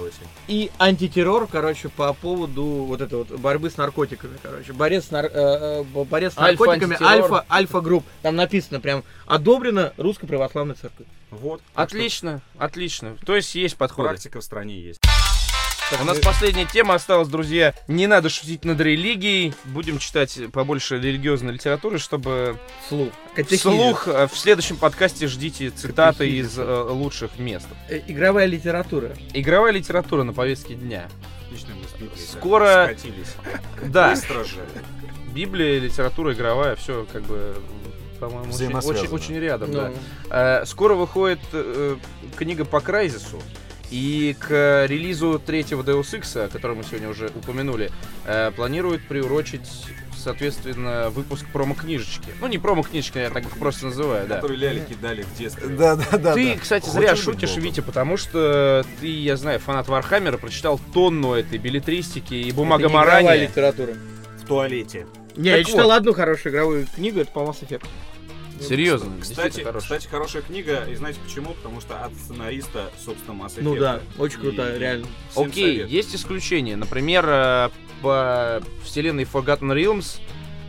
И 0.46 0.70
антитеррор, 0.78 1.46
короче, 1.46 1.88
по 1.88 2.12
поводу 2.12 2.64
вот 2.64 3.00
этой 3.00 3.18
вот 3.18 3.30
борьбы 3.38 3.70
с 3.70 3.76
наркотиками, 3.76 4.38
короче. 4.42 4.72
Борец 4.72 5.06
с, 5.06 5.10
нар- 5.10 5.26
э, 5.32 5.84
э, 5.94 6.04
борец 6.04 6.34
с 6.34 6.36
наркотиками, 6.36 7.02
альфа, 7.02 7.44
альфа 7.50 7.80
групп. 7.80 8.04
Там 8.22 8.36
написано 8.36 8.80
прям, 8.80 9.04
одобрено 9.26 9.92
Русской 9.96 10.26
Православной 10.26 10.74
Церковью. 10.74 11.06
Вот. 11.30 11.60
Что 11.72 11.82
Отлично, 11.82 12.40
отлично. 12.78 13.16
То 13.26 13.34
есть 13.34 13.54
есть 13.56 13.76
подходы. 13.76 14.08
Практика 14.08 14.40
в 14.40 14.44
стране 14.44 14.80
есть. 14.80 15.00
У 16.00 16.04
нас 16.04 16.18
последняя 16.20 16.66
тема 16.66 16.94
осталась, 16.94 17.28
друзья. 17.28 17.74
Не 17.88 18.06
надо 18.06 18.28
шутить 18.28 18.64
над 18.64 18.78
религией. 18.80 19.54
Будем 19.64 19.98
читать 19.98 20.38
побольше 20.52 20.98
религиозной 21.00 21.54
литературы, 21.54 21.98
чтобы 21.98 22.58
Слух. 22.88 23.10
вслух 23.50 24.06
э, 24.06 24.28
в 24.30 24.36
следующем 24.38 24.76
подкасте 24.76 25.26
ждите 25.28 25.70
цитаты 25.70 26.18
Катехизис. 26.18 26.52
из 26.52 26.58
э, 26.58 26.82
лучших 26.90 27.38
мест. 27.38 27.66
Э, 27.88 28.00
Игровая 28.06 28.44
литература. 28.46 29.16
Игровая 29.32 29.72
литература 29.72 30.24
на 30.24 30.34
повестке 30.34 30.74
дня. 30.74 31.08
Отлично 31.46 31.70
мы 31.74 32.10
Скоро- 32.18 32.84
скатились. 32.94 33.34
Да, 33.86 34.10
Быстро 34.10 34.44
же. 34.44 34.58
Библия, 35.32 35.78
литература 35.80 36.34
игровая, 36.34 36.76
все 36.76 37.06
как 37.10 37.22
бы, 37.22 37.56
по-моему, 38.18 38.52
очень, 38.52 38.74
очень, 38.74 39.08
очень 39.08 39.38
рядом. 39.38 39.70
Ну, 39.70 39.92
да. 40.28 40.60
Э, 40.62 40.66
Скоро 40.66 40.94
выходит 40.94 41.40
э, 41.52 41.96
книга 42.36 42.64
по 42.64 42.80
Крайзису. 42.80 43.40
И 43.90 44.36
к 44.38 44.86
релизу 44.86 45.40
третьего 45.44 45.82
Deus 45.82 46.12
Ex, 46.12 46.50
который 46.50 46.76
мы 46.76 46.84
сегодня 46.84 47.08
уже 47.08 47.28
упомянули, 47.34 47.90
э, 48.26 48.50
планируют 48.54 49.06
приурочить, 49.08 49.86
соответственно, 50.14 51.08
выпуск 51.08 51.46
промо-книжечки. 51.54 52.30
Ну, 52.40 52.48
не 52.48 52.58
промо-книжечки, 52.58 53.16
я 53.16 53.30
так 53.30 53.44
их 53.44 53.58
просто 53.58 53.86
называю, 53.86 54.28
да. 54.28 54.36
Которые 54.36 54.58
ляли 54.58 54.84
кидали 54.86 55.22
в 55.22 55.38
детстве. 55.38 55.68
Да, 55.68 55.96
да, 55.96 56.18
да. 56.18 56.34
Ты, 56.34 56.52
да. 56.52 56.60
кстати, 56.60 56.84
Хочешь 56.84 57.00
зря 57.00 57.16
шутишь, 57.16 57.50
богом? 57.50 57.64
Витя, 57.64 57.80
потому 57.80 58.16
что 58.18 58.84
ты, 59.00 59.06
я 59.06 59.36
знаю, 59.36 59.58
фанат 59.58 59.88
Вархаммера, 59.88 60.36
прочитал 60.36 60.78
тонну 60.92 61.32
этой 61.32 61.56
беллетристики 61.56 62.34
и 62.34 62.50
это 62.50 63.38
не 63.38 63.46
литература. 63.46 63.94
В 64.42 64.46
туалете. 64.46 65.06
Не, 65.38 65.50
Так 65.50 65.58
я 65.58 65.64
читал 65.64 65.86
вот. 65.88 65.94
одну 65.96 66.12
хорошую 66.12 66.52
игровую 66.52 66.86
книгу, 66.94 67.20
это 67.20 67.30
по 67.30 67.38
Mass 67.40 67.66
Effect. 67.66 67.86
Серьезно, 68.60 69.12
Кстати, 69.20 69.60
хороший. 69.60 69.84
кстати, 69.84 70.08
хорошая 70.08 70.42
книга. 70.42 70.84
И 70.90 70.94
знаете 70.96 71.20
почему? 71.24 71.54
Потому 71.54 71.80
что 71.80 72.04
от 72.04 72.12
сценариста, 72.14 72.90
собственно, 72.98 73.34
Mass 73.40 73.52
Ну 73.58 73.76
Effect. 73.76 73.80
да, 73.80 74.00
очень 74.18 74.40
крутая, 74.40 74.74
и 74.74 74.78
реально. 74.80 75.06
Окей, 75.36 75.64
советую. 75.76 75.88
есть 75.88 76.14
исключения. 76.16 76.74
Например, 76.76 77.24
э, 77.28 77.70
по 78.02 78.60
вселенной 78.84 79.24
Forgotten 79.24 79.72
Realms 79.74 80.18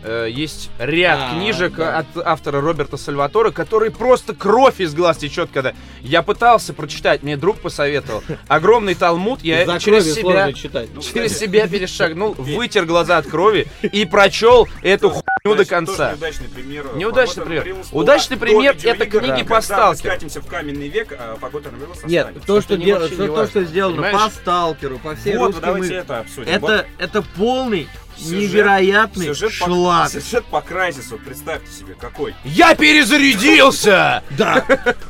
э, 0.04 0.28
есть 0.30 0.70
ряд 0.80 1.20
А, 1.22 1.34
книжек 1.36 1.76
да. 1.76 2.00
от 2.00 2.06
автора 2.26 2.62
Роберта 2.62 2.98
Сальватора, 2.98 3.52
который 3.52 3.92
просто 3.92 4.34
кровь 4.34 4.80
из 4.80 4.94
глаз 4.94 5.18
течет, 5.18 5.50
когда 5.54 5.74
я 6.02 6.22
пытался 6.24 6.74
прочитать, 6.74 7.24
мне 7.24 7.38
друг 7.38 7.60
посоветовал. 7.60 8.24
Огромный 8.48 8.96
талмуд, 8.96 9.42
я 9.42 9.66
За 9.66 9.80
через 9.80 10.14
себя, 10.14 10.52
читать. 10.54 10.90
Ну, 10.94 11.02
через 11.02 11.38
себя 11.38 11.68
перешагнул, 11.68 12.34
вытер 12.38 12.86
глаза 12.86 13.18
от 13.18 13.28
крови 13.28 13.68
и 13.82 14.06
прочел 14.06 14.68
эту 14.82 15.10
хуйню 15.10 15.56
до 15.58 15.66
конца. 15.66 16.12
неудачный 16.12 16.48
пример. 16.48 16.86
Неудачный 16.96 17.44
пример. 17.46 17.76
Удачный 17.92 18.38
пример 18.38 18.76
это 18.84 19.06
книги 19.06 19.28
да. 19.28 19.38
по 19.38 19.44
Когда 19.44 19.56
мы 19.56 19.62
сталкеру. 19.62 20.10
скатимся 20.10 20.42
в 20.42 20.46
каменный 20.46 20.88
век, 20.88 21.12
а 21.18 21.38
Realms 21.80 22.08
Нет, 22.08 22.26
останется. 22.28 22.48
то, 22.48 22.62
что, 22.62 23.28
то, 23.28 23.48
что 23.48 23.64
сделано 23.64 24.02
Понимаешь? 24.02 24.18
по 24.24 24.30
сталкеру, 24.30 25.00
по 25.00 25.16
всей 25.16 25.38
Вот, 25.38 25.48
русской 25.48 25.62
давайте 25.62 25.90
мы- 25.94 25.96
это 25.96 26.20
обсудим. 26.20 26.52
это, 26.52 26.86
это 26.98 27.22
полный, 27.22 27.88
Сюжет- 28.20 28.40
невероятный 28.52 29.26
Сюжет 29.28 29.52
по, 29.60 29.66
шлак. 29.66 30.10
сюжет 30.12 30.46
по 30.46 30.62
Крайзису, 30.62 31.18
представьте 31.18 31.72
себе, 31.72 31.96
какой. 32.00 32.36
Я 32.44 32.76
перезарядился! 32.76 34.24
Да, 34.32 34.66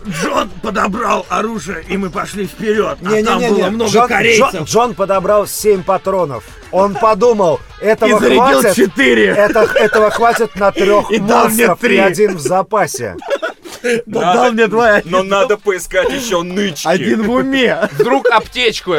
Джон 0.08 0.50
подобрал 0.62 1.26
оружие, 1.30 1.84
и 1.88 1.98
мы 1.98 2.10
пошли 2.10 2.46
вперед. 2.46 2.98
А 3.02 3.04
там 3.04 3.14
Не-не-не, 3.14 3.50
было 3.50 3.70
много 3.70 3.92
Джон, 3.92 4.08
корейцев. 4.08 4.54
Джон- 4.54 4.64
Джон 4.64 4.94
подобрал 4.96 5.48
7 5.48 5.84
патронов. 5.84 6.44
Он 6.72 6.94
подумал, 6.94 7.60
И 7.82 7.86
этого 7.86 8.20
зарядил 8.20 8.62
хватит, 8.62 8.76
четыре. 8.76 9.26
это, 9.30 9.62
этого 9.62 10.12
хватит 10.12 10.56
на 10.56 10.72
трех 10.72 11.10
И 11.10 11.18
дал 11.18 11.50
мне 11.50 11.66
монстров 11.68 11.84
и 11.92 11.98
один 11.98 12.36
в 12.36 12.40
запасе. 12.40 13.16
Да 14.06 14.22
Надо- 14.22 14.34
дал 14.34 14.52
мне 14.52 14.68
два. 14.68 15.02
Но 15.06 15.24
надо 15.24 15.58
поискать 15.58 16.12
еще 16.12 16.42
нычки. 16.42 16.88
Один 16.88 17.24
в 17.24 17.32
уме. 17.32 17.88
Вдруг 17.94 18.28
аптечку. 18.30 18.94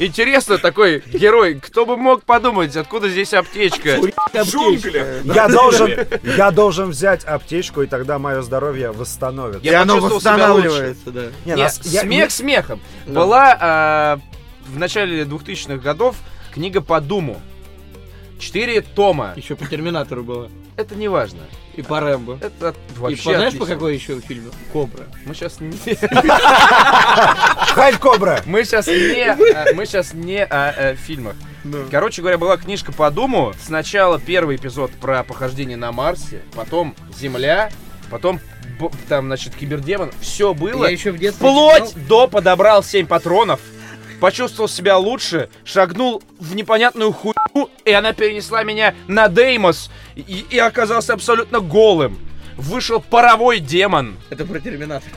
Интересно, 0.00 0.58
такой 0.58 1.02
герой. 1.12 1.54
Кто 1.54 1.84
бы 1.86 1.96
мог 1.96 2.22
подумать, 2.24 2.76
откуда 2.76 3.08
здесь 3.08 3.34
аптечка? 3.34 3.98
В 4.32 4.42
джунглях. 4.44 5.24
Я 5.24 5.48
должен, 5.48 5.90
я 6.36 6.50
должен 6.50 6.90
взять 6.90 7.24
аптечку, 7.24 7.82
и 7.82 7.86
тогда 7.86 8.18
мое 8.18 8.42
здоровье 8.42 8.90
восстановит. 8.92 9.62
И 9.64 9.66
Я 9.68 9.82
оно 9.82 9.94
почувствовал 9.96 10.20
себя 10.20 10.32
восстанавливается, 10.32 11.10
да. 11.10 11.22
Не, 11.44 11.52
Не, 11.52 11.62
нас- 11.64 11.80
я- 11.84 12.00
смех 12.02 12.30
смехом. 12.30 12.80
Да. 13.06 13.12
Была 13.20 13.56
а, 13.60 14.18
в 14.66 14.78
начале 14.78 15.22
2000-х 15.24 15.76
годов 15.76 16.16
книга 16.52 16.80
по 16.80 17.00
Думу. 17.00 17.40
Четыре 18.38 18.80
тома. 18.80 19.32
Еще 19.36 19.56
по 19.56 19.66
Терминатору 19.66 20.22
было. 20.22 20.50
Это 20.76 20.94
не 20.94 21.08
важно. 21.08 21.40
И 21.74 21.82
по 21.82 22.00
Рэмбо. 22.00 22.38
Это 22.40 22.74
И 22.96 22.98
вообще 22.98 23.24
по, 23.24 23.34
знаешь, 23.34 23.58
по 23.58 23.66
какой 23.66 23.94
еще 23.94 24.20
фильму? 24.20 24.50
Кобра. 24.72 25.04
Мы 25.26 25.34
сейчас 25.34 25.60
не... 25.60 25.72
Халь 27.74 27.96
Кобра! 27.98 28.42
Мы 28.46 28.64
сейчас 28.64 28.86
не... 28.86 29.24
а, 29.30 29.74
Мы 29.74 29.86
сейчас 29.86 30.14
не 30.14 30.44
о 30.44 30.72
э, 30.76 30.94
фильмах. 30.96 31.34
Короче 31.90 32.22
говоря, 32.22 32.38
была 32.38 32.56
книжка 32.56 32.92
по 32.92 33.10
Думу. 33.10 33.52
Сначала 33.60 34.18
первый 34.20 34.56
эпизод 34.56 34.90
про 34.92 35.22
похождение 35.24 35.76
на 35.76 35.92
Марсе, 35.92 36.42
потом 36.54 36.94
Земля, 37.18 37.70
потом 38.10 38.40
там, 39.08 39.26
значит, 39.26 39.54
кибердемон. 39.54 40.10
Все 40.20 40.54
было. 40.54 40.84
Я 40.84 40.90
еще 40.90 41.10
в 41.10 41.18
детстве 41.18 41.48
Вплоть 41.48 41.88
читал. 41.90 42.02
до 42.08 42.28
подобрал 42.28 42.82
7 42.82 43.06
патронов, 43.06 43.60
почувствовал 44.20 44.68
себя 44.68 44.96
лучше, 44.98 45.48
шагнул 45.64 46.22
в 46.38 46.54
непонятную 46.54 47.12
хуйню, 47.12 47.70
и 47.84 47.92
она 47.92 48.12
перенесла 48.12 48.62
меня 48.64 48.94
на 49.06 49.28
Деймос, 49.28 49.90
и, 50.16 50.44
и 50.50 50.58
оказался 50.58 51.14
абсолютно 51.14 51.60
голым. 51.60 52.18
Вышел 52.56 53.00
паровой 53.00 53.60
демон. 53.60 54.16
Это 54.30 54.44
про 54.44 54.58
Терминатор. 54.58 55.10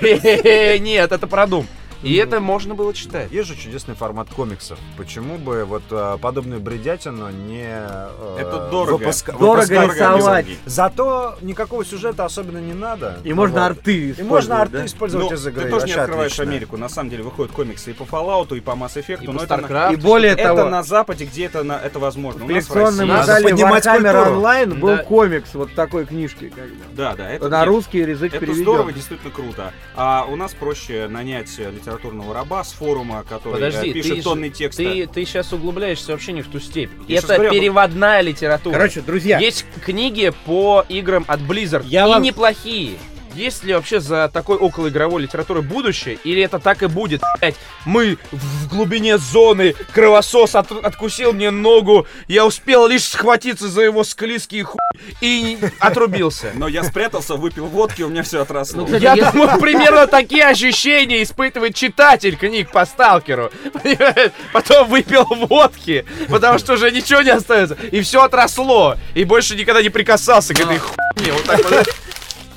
Нет, 0.00 1.12
это 1.12 1.26
про 1.26 1.46
Дум. 1.46 1.66
И 2.02 2.14
это 2.16 2.40
можно 2.40 2.74
было 2.74 2.92
читать. 2.94 3.30
Есть 3.32 3.48
же 3.48 3.56
чудесный 3.56 3.94
формат 3.94 4.28
комиксов. 4.30 4.78
Почему 4.96 5.38
бы 5.38 5.64
вот 5.64 5.82
э, 5.90 6.18
подобную 6.20 6.60
бредятину 6.60 7.30
не 7.30 7.64
э, 7.66 8.36
Это 8.38 8.68
дорого. 8.70 9.02
выпуска- 9.04 9.32
Дорого 9.38 9.60
выпускать? 9.60 9.96
рисовать. 9.96 10.46
Зато 10.66 11.36
никакого 11.40 11.84
сюжета 11.84 12.24
особенно 12.24 12.58
не 12.58 12.74
надо. 12.74 13.18
И 13.24 13.32
можно 13.32 13.60
Вот. 13.60 13.66
арты 13.70 13.92
И 13.94 14.10
использовать, 14.12 14.30
можно 14.30 14.60
арты 14.62 14.78
да? 14.78 14.86
использовать 14.86 15.30
Ну, 15.30 15.34
из 15.36 15.46
игры. 15.46 15.62
ты 15.64 15.70
тоже 15.70 15.86
не 15.86 15.92
вообще 15.92 16.00
открываешь 16.00 16.32
отлично. 16.32 16.52
Америку. 16.52 16.76
На 16.76 16.88
самом 16.88 17.10
деле 17.10 17.22
выходят 17.22 17.52
комиксы 17.52 17.90
и 17.90 17.94
по 17.94 18.02
Fallout, 18.04 18.56
и 18.56 18.60
по 18.60 18.70
Mass 18.72 18.94
Effect. 18.96 19.24
И 19.24 19.26
но 19.26 19.38
по 19.38 19.42
это 19.44 19.56
на- 19.56 19.60
StarCraft. 19.66 19.92
И 19.94 19.96
более 19.96 20.32
Это 20.32 20.42
того, 20.54 20.68
на 20.70 20.82
Западе, 20.82 21.24
где 21.24 21.46
это, 21.46 21.62
на, 21.64 21.78
это 21.80 21.98
возможно. 21.98 22.44
У 22.44 22.48
нас 22.48 22.68
в 22.68 22.74
модели 22.74 23.42
поднимать 23.42 23.86
Warhammer. 23.86 24.36
Online 24.36 24.74
был 24.78 24.88
Да. 24.88 24.98
комикс 25.04 25.54
вот 25.54 25.74
такой 25.74 26.04
книжки. 26.06 26.52
Как 26.54 26.68
бы. 26.68 26.76
Да, 26.94 27.14
да. 27.14 27.30
Это, 27.30 27.48
На 27.48 27.60
нет, 27.60 27.68
русский 27.68 27.98
язык 27.98 28.32
это 28.34 28.40
переведен. 28.40 28.62
здорово, 28.62 28.92
действительно 28.92 29.30
круто. 29.32 29.72
А 29.96 30.26
у 30.28 30.36
нас 30.36 30.52
проще 30.54 31.08
нанять 31.08 31.50
э, 31.58 31.70
литературного 31.86 32.34
раба 32.34 32.64
с 32.64 32.72
форума, 32.72 33.24
который 33.28 33.54
Подожди, 33.54 33.92
пишет 33.92 34.16
ты, 34.16 34.22
тонны 34.22 34.50
текста. 34.50 34.82
ты, 34.82 35.06
ты 35.06 35.24
сейчас 35.24 35.52
углубляешься 35.52 36.12
вообще 36.12 36.32
не 36.32 36.42
в 36.42 36.48
ту 36.48 36.58
степь. 36.58 36.90
Я 37.06 37.18
это 37.18 37.34
говорю, 37.34 37.50
переводная 37.52 38.20
литература. 38.20 38.74
Короче, 38.74 39.00
друзья, 39.00 39.38
Есть 39.38 39.64
книги 39.84 40.32
по 40.44 40.84
играм 40.88 41.24
от 41.28 41.40
Blizzard. 41.40 41.84
Я 41.86 42.06
и 42.06 42.08
вам- 42.08 42.22
неплохие. 42.22 42.96
Есть 43.36 43.64
ли 43.64 43.74
вообще 43.74 44.00
за 44.00 44.30
такой 44.32 44.56
околоигровой 44.56 45.22
литературой 45.22 45.62
будущее? 45.62 46.18
Или 46.24 46.42
это 46.42 46.58
так 46.58 46.82
и 46.82 46.86
будет? 46.86 47.20
Блять, 47.38 47.54
мы 47.84 48.16
в 48.32 48.68
глубине 48.68 49.18
зоны, 49.18 49.74
кровосос 49.92 50.54
от- 50.54 50.72
откусил 50.72 51.34
мне 51.34 51.50
ногу, 51.50 52.06
я 52.28 52.46
успел 52.46 52.86
лишь 52.86 53.04
схватиться 53.04 53.68
за 53.68 53.82
его 53.82 54.04
склизкий 54.04 54.62
хуй 54.62 54.78
и 55.20 55.58
отрубился. 55.80 56.52
Но 56.54 56.66
я 56.66 56.82
спрятался, 56.82 57.34
выпил 57.34 57.66
водки, 57.66 58.00
у 58.02 58.08
меня 58.08 58.22
все 58.22 58.40
отросло. 58.40 58.80
Ну, 58.80 58.86
кстати, 58.86 59.02
Я 59.02 59.12
если- 59.14 59.32
думаю, 59.32 59.60
примерно 59.60 60.06
такие 60.06 60.46
ощущения 60.46 61.22
испытывает 61.22 61.74
читатель 61.74 62.36
книг 62.36 62.70
по 62.72 62.86
сталкеру. 62.86 63.50
Понимаешь? 63.74 64.32
Потом 64.54 64.88
выпил 64.88 65.24
водки, 65.26 66.06
потому 66.30 66.58
что 66.58 66.72
уже 66.72 66.90
ничего 66.90 67.20
не 67.20 67.30
остается. 67.30 67.76
И 67.92 68.00
все 68.00 68.22
отросло. 68.22 68.96
И 69.14 69.24
больше 69.24 69.56
никогда 69.56 69.82
не 69.82 69.90
прикасался 69.90 70.54
к 70.54 70.60
этой 70.60 70.78
хуйне. 70.78 71.32
Вот 71.32 71.44
так 71.44 71.70
вот. 71.70 71.86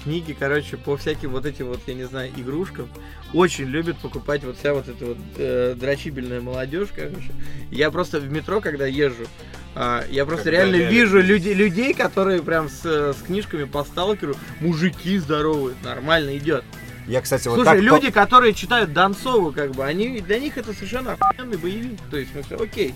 Книги, 0.09 0.35
короче, 0.37 0.75
по 0.75 0.97
всяким 0.97 1.31
вот 1.31 1.45
этим 1.45 1.67
вот, 1.67 1.81
я 1.85 1.93
не 1.93 2.05
знаю, 2.05 2.31
игрушкам 2.35 2.89
очень 3.31 3.65
любят 3.65 3.95
покупать 3.97 4.43
вот 4.43 4.57
вся 4.57 4.73
вот 4.73 4.87
эта 4.87 5.05
вот 5.05 5.17
э, 5.37 5.75
дрочибельная 5.79 6.41
молодежь, 6.41 6.87
короче. 6.95 7.31
Я 7.69 7.91
просто 7.91 8.19
в 8.19 8.31
метро, 8.31 8.59
когда 8.59 8.87
езжу, 8.87 9.27
а, 9.75 10.03
я 10.09 10.25
просто 10.25 10.45
Когда 10.45 10.63
реально 10.63 10.75
реально 10.77 10.91
вижу 10.91 11.21
люди, 11.21 11.49
людей, 11.49 11.93
которые 11.93 12.41
прям 12.41 12.69
с, 12.69 12.81
э, 12.85 13.13
с 13.13 13.21
книжками 13.21 13.65
по 13.65 13.83
сталкеру, 13.83 14.35
мужики 14.61 15.19
здоровые, 15.19 15.75
нормально 15.83 16.35
идет. 16.37 16.63
Я, 17.05 17.21
кстати, 17.21 17.47
вот 17.47 17.55
Слушай, 17.55 17.75
так... 17.75 17.79
люди, 17.81 18.09
которые 18.09 18.55
читают 18.55 18.93
Донцову, 18.93 19.51
как 19.51 19.71
бы, 19.71 19.85
они 19.85 20.21
для 20.21 20.39
них 20.39 20.57
это 20.57 20.73
совершенно 20.73 21.13
охуенный 21.19 21.57
боевик. 21.57 21.99
То 22.09 22.17
есть, 22.17 22.31
ну, 22.33 22.63
окей. 22.63 22.95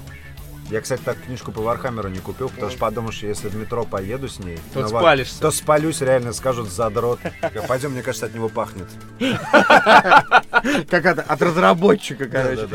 Я, 0.69 0.81
кстати, 0.81 1.01
так 1.03 1.17
книжку 1.21 1.51
по 1.51 1.61
Вархаммеру 1.61 2.09
не 2.09 2.19
купил, 2.19 2.49
потому 2.49 2.71
что 2.71 2.79
подумал, 2.79 3.11
что 3.11 3.27
если 3.27 3.47
в 3.49 3.55
метро 3.55 3.83
поеду 3.85 4.27
с 4.27 4.39
ней, 4.39 4.57
То 4.73 4.79
ну, 4.79 4.81
вот, 4.81 4.89
спалишься. 4.89 5.39
то 5.39 5.51
спалюсь, 5.51 6.01
реально 6.01 6.33
скажут 6.33 6.69
задрот. 6.69 7.19
Пойдем, 7.67 7.91
мне 7.91 8.01
кажется, 8.01 8.25
от 8.25 8.33
него 8.33 8.49
пахнет. 8.49 8.87
Как 10.89 11.05
от 11.05 11.41
разработчика, 11.41 12.27
короче. 12.27 12.67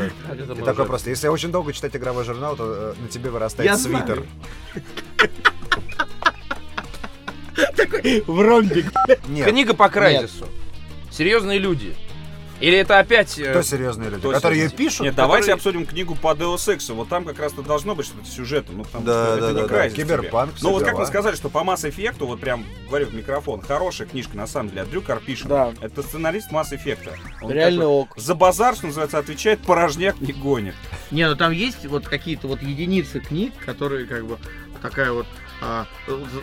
И 0.57 0.61
такой 0.61 0.85
просто, 0.85 1.09
если 1.09 1.27
очень 1.27 1.51
долго 1.51 1.73
читать 1.73 1.95
игровой 1.95 2.23
журнал, 2.23 2.55
то 2.55 2.93
э, 2.97 3.01
на 3.01 3.07
тебе 3.07 3.29
вырастает 3.31 3.77
свитер. 3.79 4.23
Такой 7.75 8.23
в 8.25 8.41
ромбик. 8.41 8.91
Книга 9.45 9.73
по 9.73 9.89
Крайзису. 9.89 10.47
Серьезные 11.11 11.59
люди. 11.59 11.95
Или 12.59 12.77
это 12.77 12.99
опять... 12.99 13.37
э, 13.39 13.51
кто 13.51 13.61
серьезные 13.61 14.09
люди, 14.09 14.19
Кто 14.21 14.31
которые 14.31 14.63
ее 14.63 14.69
пишут? 14.69 15.01
Нет, 15.01 15.15
давайте 15.15 15.51
которые- 15.51 15.55
обсудим 15.55 15.85
книгу 15.85 16.15
по 16.15 16.33
Deus 16.33 16.57
Ex. 16.67 16.93
Вот 16.93 17.07
там 17.09 17.23
как 17.25 17.39
раз-то 17.39 17.61
должно 17.61 17.95
быть 17.95 18.05
что-то 18.05 18.25
сюжетом. 18.29 18.77
Ну, 18.79 18.83
потому 18.83 19.05
Да, 19.05 19.25
что 19.25 19.41
да, 19.41 19.47
это 19.51 19.53
да, 19.53 19.83
не 19.83 19.89
да. 19.89 19.95
Киберпанк, 19.95 20.53
Ну 20.61 20.71
вот 20.71 20.83
как 20.83 20.97
мы 20.97 21.05
сказали, 21.05 21.35
что 21.35 21.49
по 21.49 21.59
Mass 21.59 21.89
Effect, 21.89 22.15
вот 22.25 22.39
прям 22.39 22.65
говорю 22.87 23.07
в 23.07 23.13
микрофон, 23.15 23.61
хорошая 23.61 24.07
книжка 24.07 24.35
на 24.35 24.47
самом 24.47 24.69
деле 24.69 24.81
от 24.81 24.89
Дрю 24.89 25.01
Карпишина. 25.01 25.49
Да. 25.49 25.73
Это 25.85 26.03
сценарист 26.03 26.51
Mass 26.51 26.71
Effect. 26.71 27.09
Он 27.41 27.51
Реально 27.51 27.81
такой 27.81 27.93
ок. 27.93 28.13
За 28.17 28.35
базар, 28.35 28.75
что 28.75 28.87
называется, 28.87 29.17
отвечает, 29.17 29.59
порожняк 29.61 30.19
не 30.19 30.33
гонит. 30.33 30.75
Не, 31.11 31.27
ну 31.29 31.35
там 31.35 31.51
есть 31.51 31.85
вот 31.85 32.07
какие-то 32.07 32.47
вот 32.47 32.61
единицы 32.61 33.19
книг, 33.19 33.53
которые 33.65 34.05
как 34.05 34.25
бы 34.25 34.37
такая 34.81 35.11
вот 35.11 35.25
а, 35.61 35.85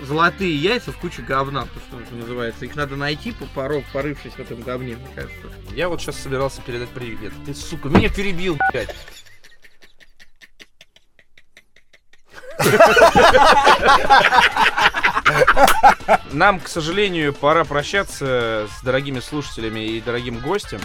золотые 0.03 0.55
яйца 0.55 0.93
в 0.93 0.99
куче 0.99 1.23
говна, 1.23 1.63
то, 1.63 1.81
что 2.05 2.15
называется. 2.15 2.65
Их 2.65 2.77
надо 2.77 2.97
найти, 2.97 3.33
по- 3.33 3.47
поров, 3.47 3.85
порывшись 3.93 4.35
в 4.35 4.39
этом 4.39 4.61
говне, 4.61 4.97
мне 4.97 5.09
кажется. 5.15 5.49
Я 5.73 5.89
вот 5.89 6.01
сейчас 6.01 6.17
собирался 6.17 6.61
передать 6.63 6.91
привет. 6.91 7.33
Ты, 7.45 7.55
сука, 7.55 7.89
меня 7.89 8.09
перебил, 8.09 8.59
блядь. 8.73 8.95
Нам, 16.33 16.61
к 16.61 16.69
сожалению, 16.69 17.33
пора 17.33 17.65
прощаться 17.65 18.69
с 18.79 18.83
дорогими 18.85 19.21
слушателями 19.21 19.81
и 19.81 20.01
дорогим 20.01 20.39
гостем. 20.39 20.81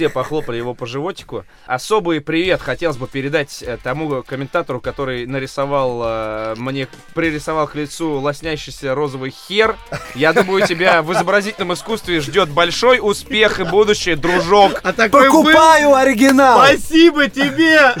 Все 0.00 0.08
похлопали 0.08 0.56
его 0.56 0.72
по 0.72 0.86
животику. 0.86 1.44
Особый 1.66 2.22
привет 2.22 2.62
хотелось 2.62 2.96
бы 2.96 3.06
передать 3.06 3.62
э, 3.62 3.76
тому 3.76 4.22
комментатору, 4.22 4.80
который 4.80 5.26
нарисовал 5.26 6.00
э, 6.02 6.54
мне, 6.56 6.88
пририсовал 7.12 7.68
к 7.68 7.74
лицу 7.74 8.12
лоснящийся 8.12 8.94
розовый 8.94 9.30
хер. 9.30 9.76
Я 10.14 10.32
думаю, 10.32 10.66
тебя 10.66 11.02
в 11.02 11.12
изобразительном 11.12 11.74
искусстве 11.74 12.20
ждет 12.20 12.48
большой 12.48 12.98
успех 13.02 13.60
и 13.60 13.64
будущее, 13.64 14.16
дружок. 14.16 14.80
А 14.82 14.94
такой 14.94 15.28
был. 15.28 15.42
Покупаю 15.42 15.94
оригинал! 15.94 16.64
Спасибо 16.64 17.28
тебе! 17.28 17.94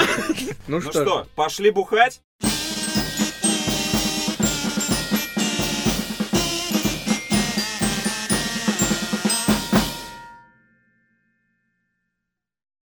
Ну 0.68 0.78
Ну 0.78 0.80
что, 0.80 1.02
что, 1.02 1.26
пошли 1.34 1.70
бухать? 1.70 2.22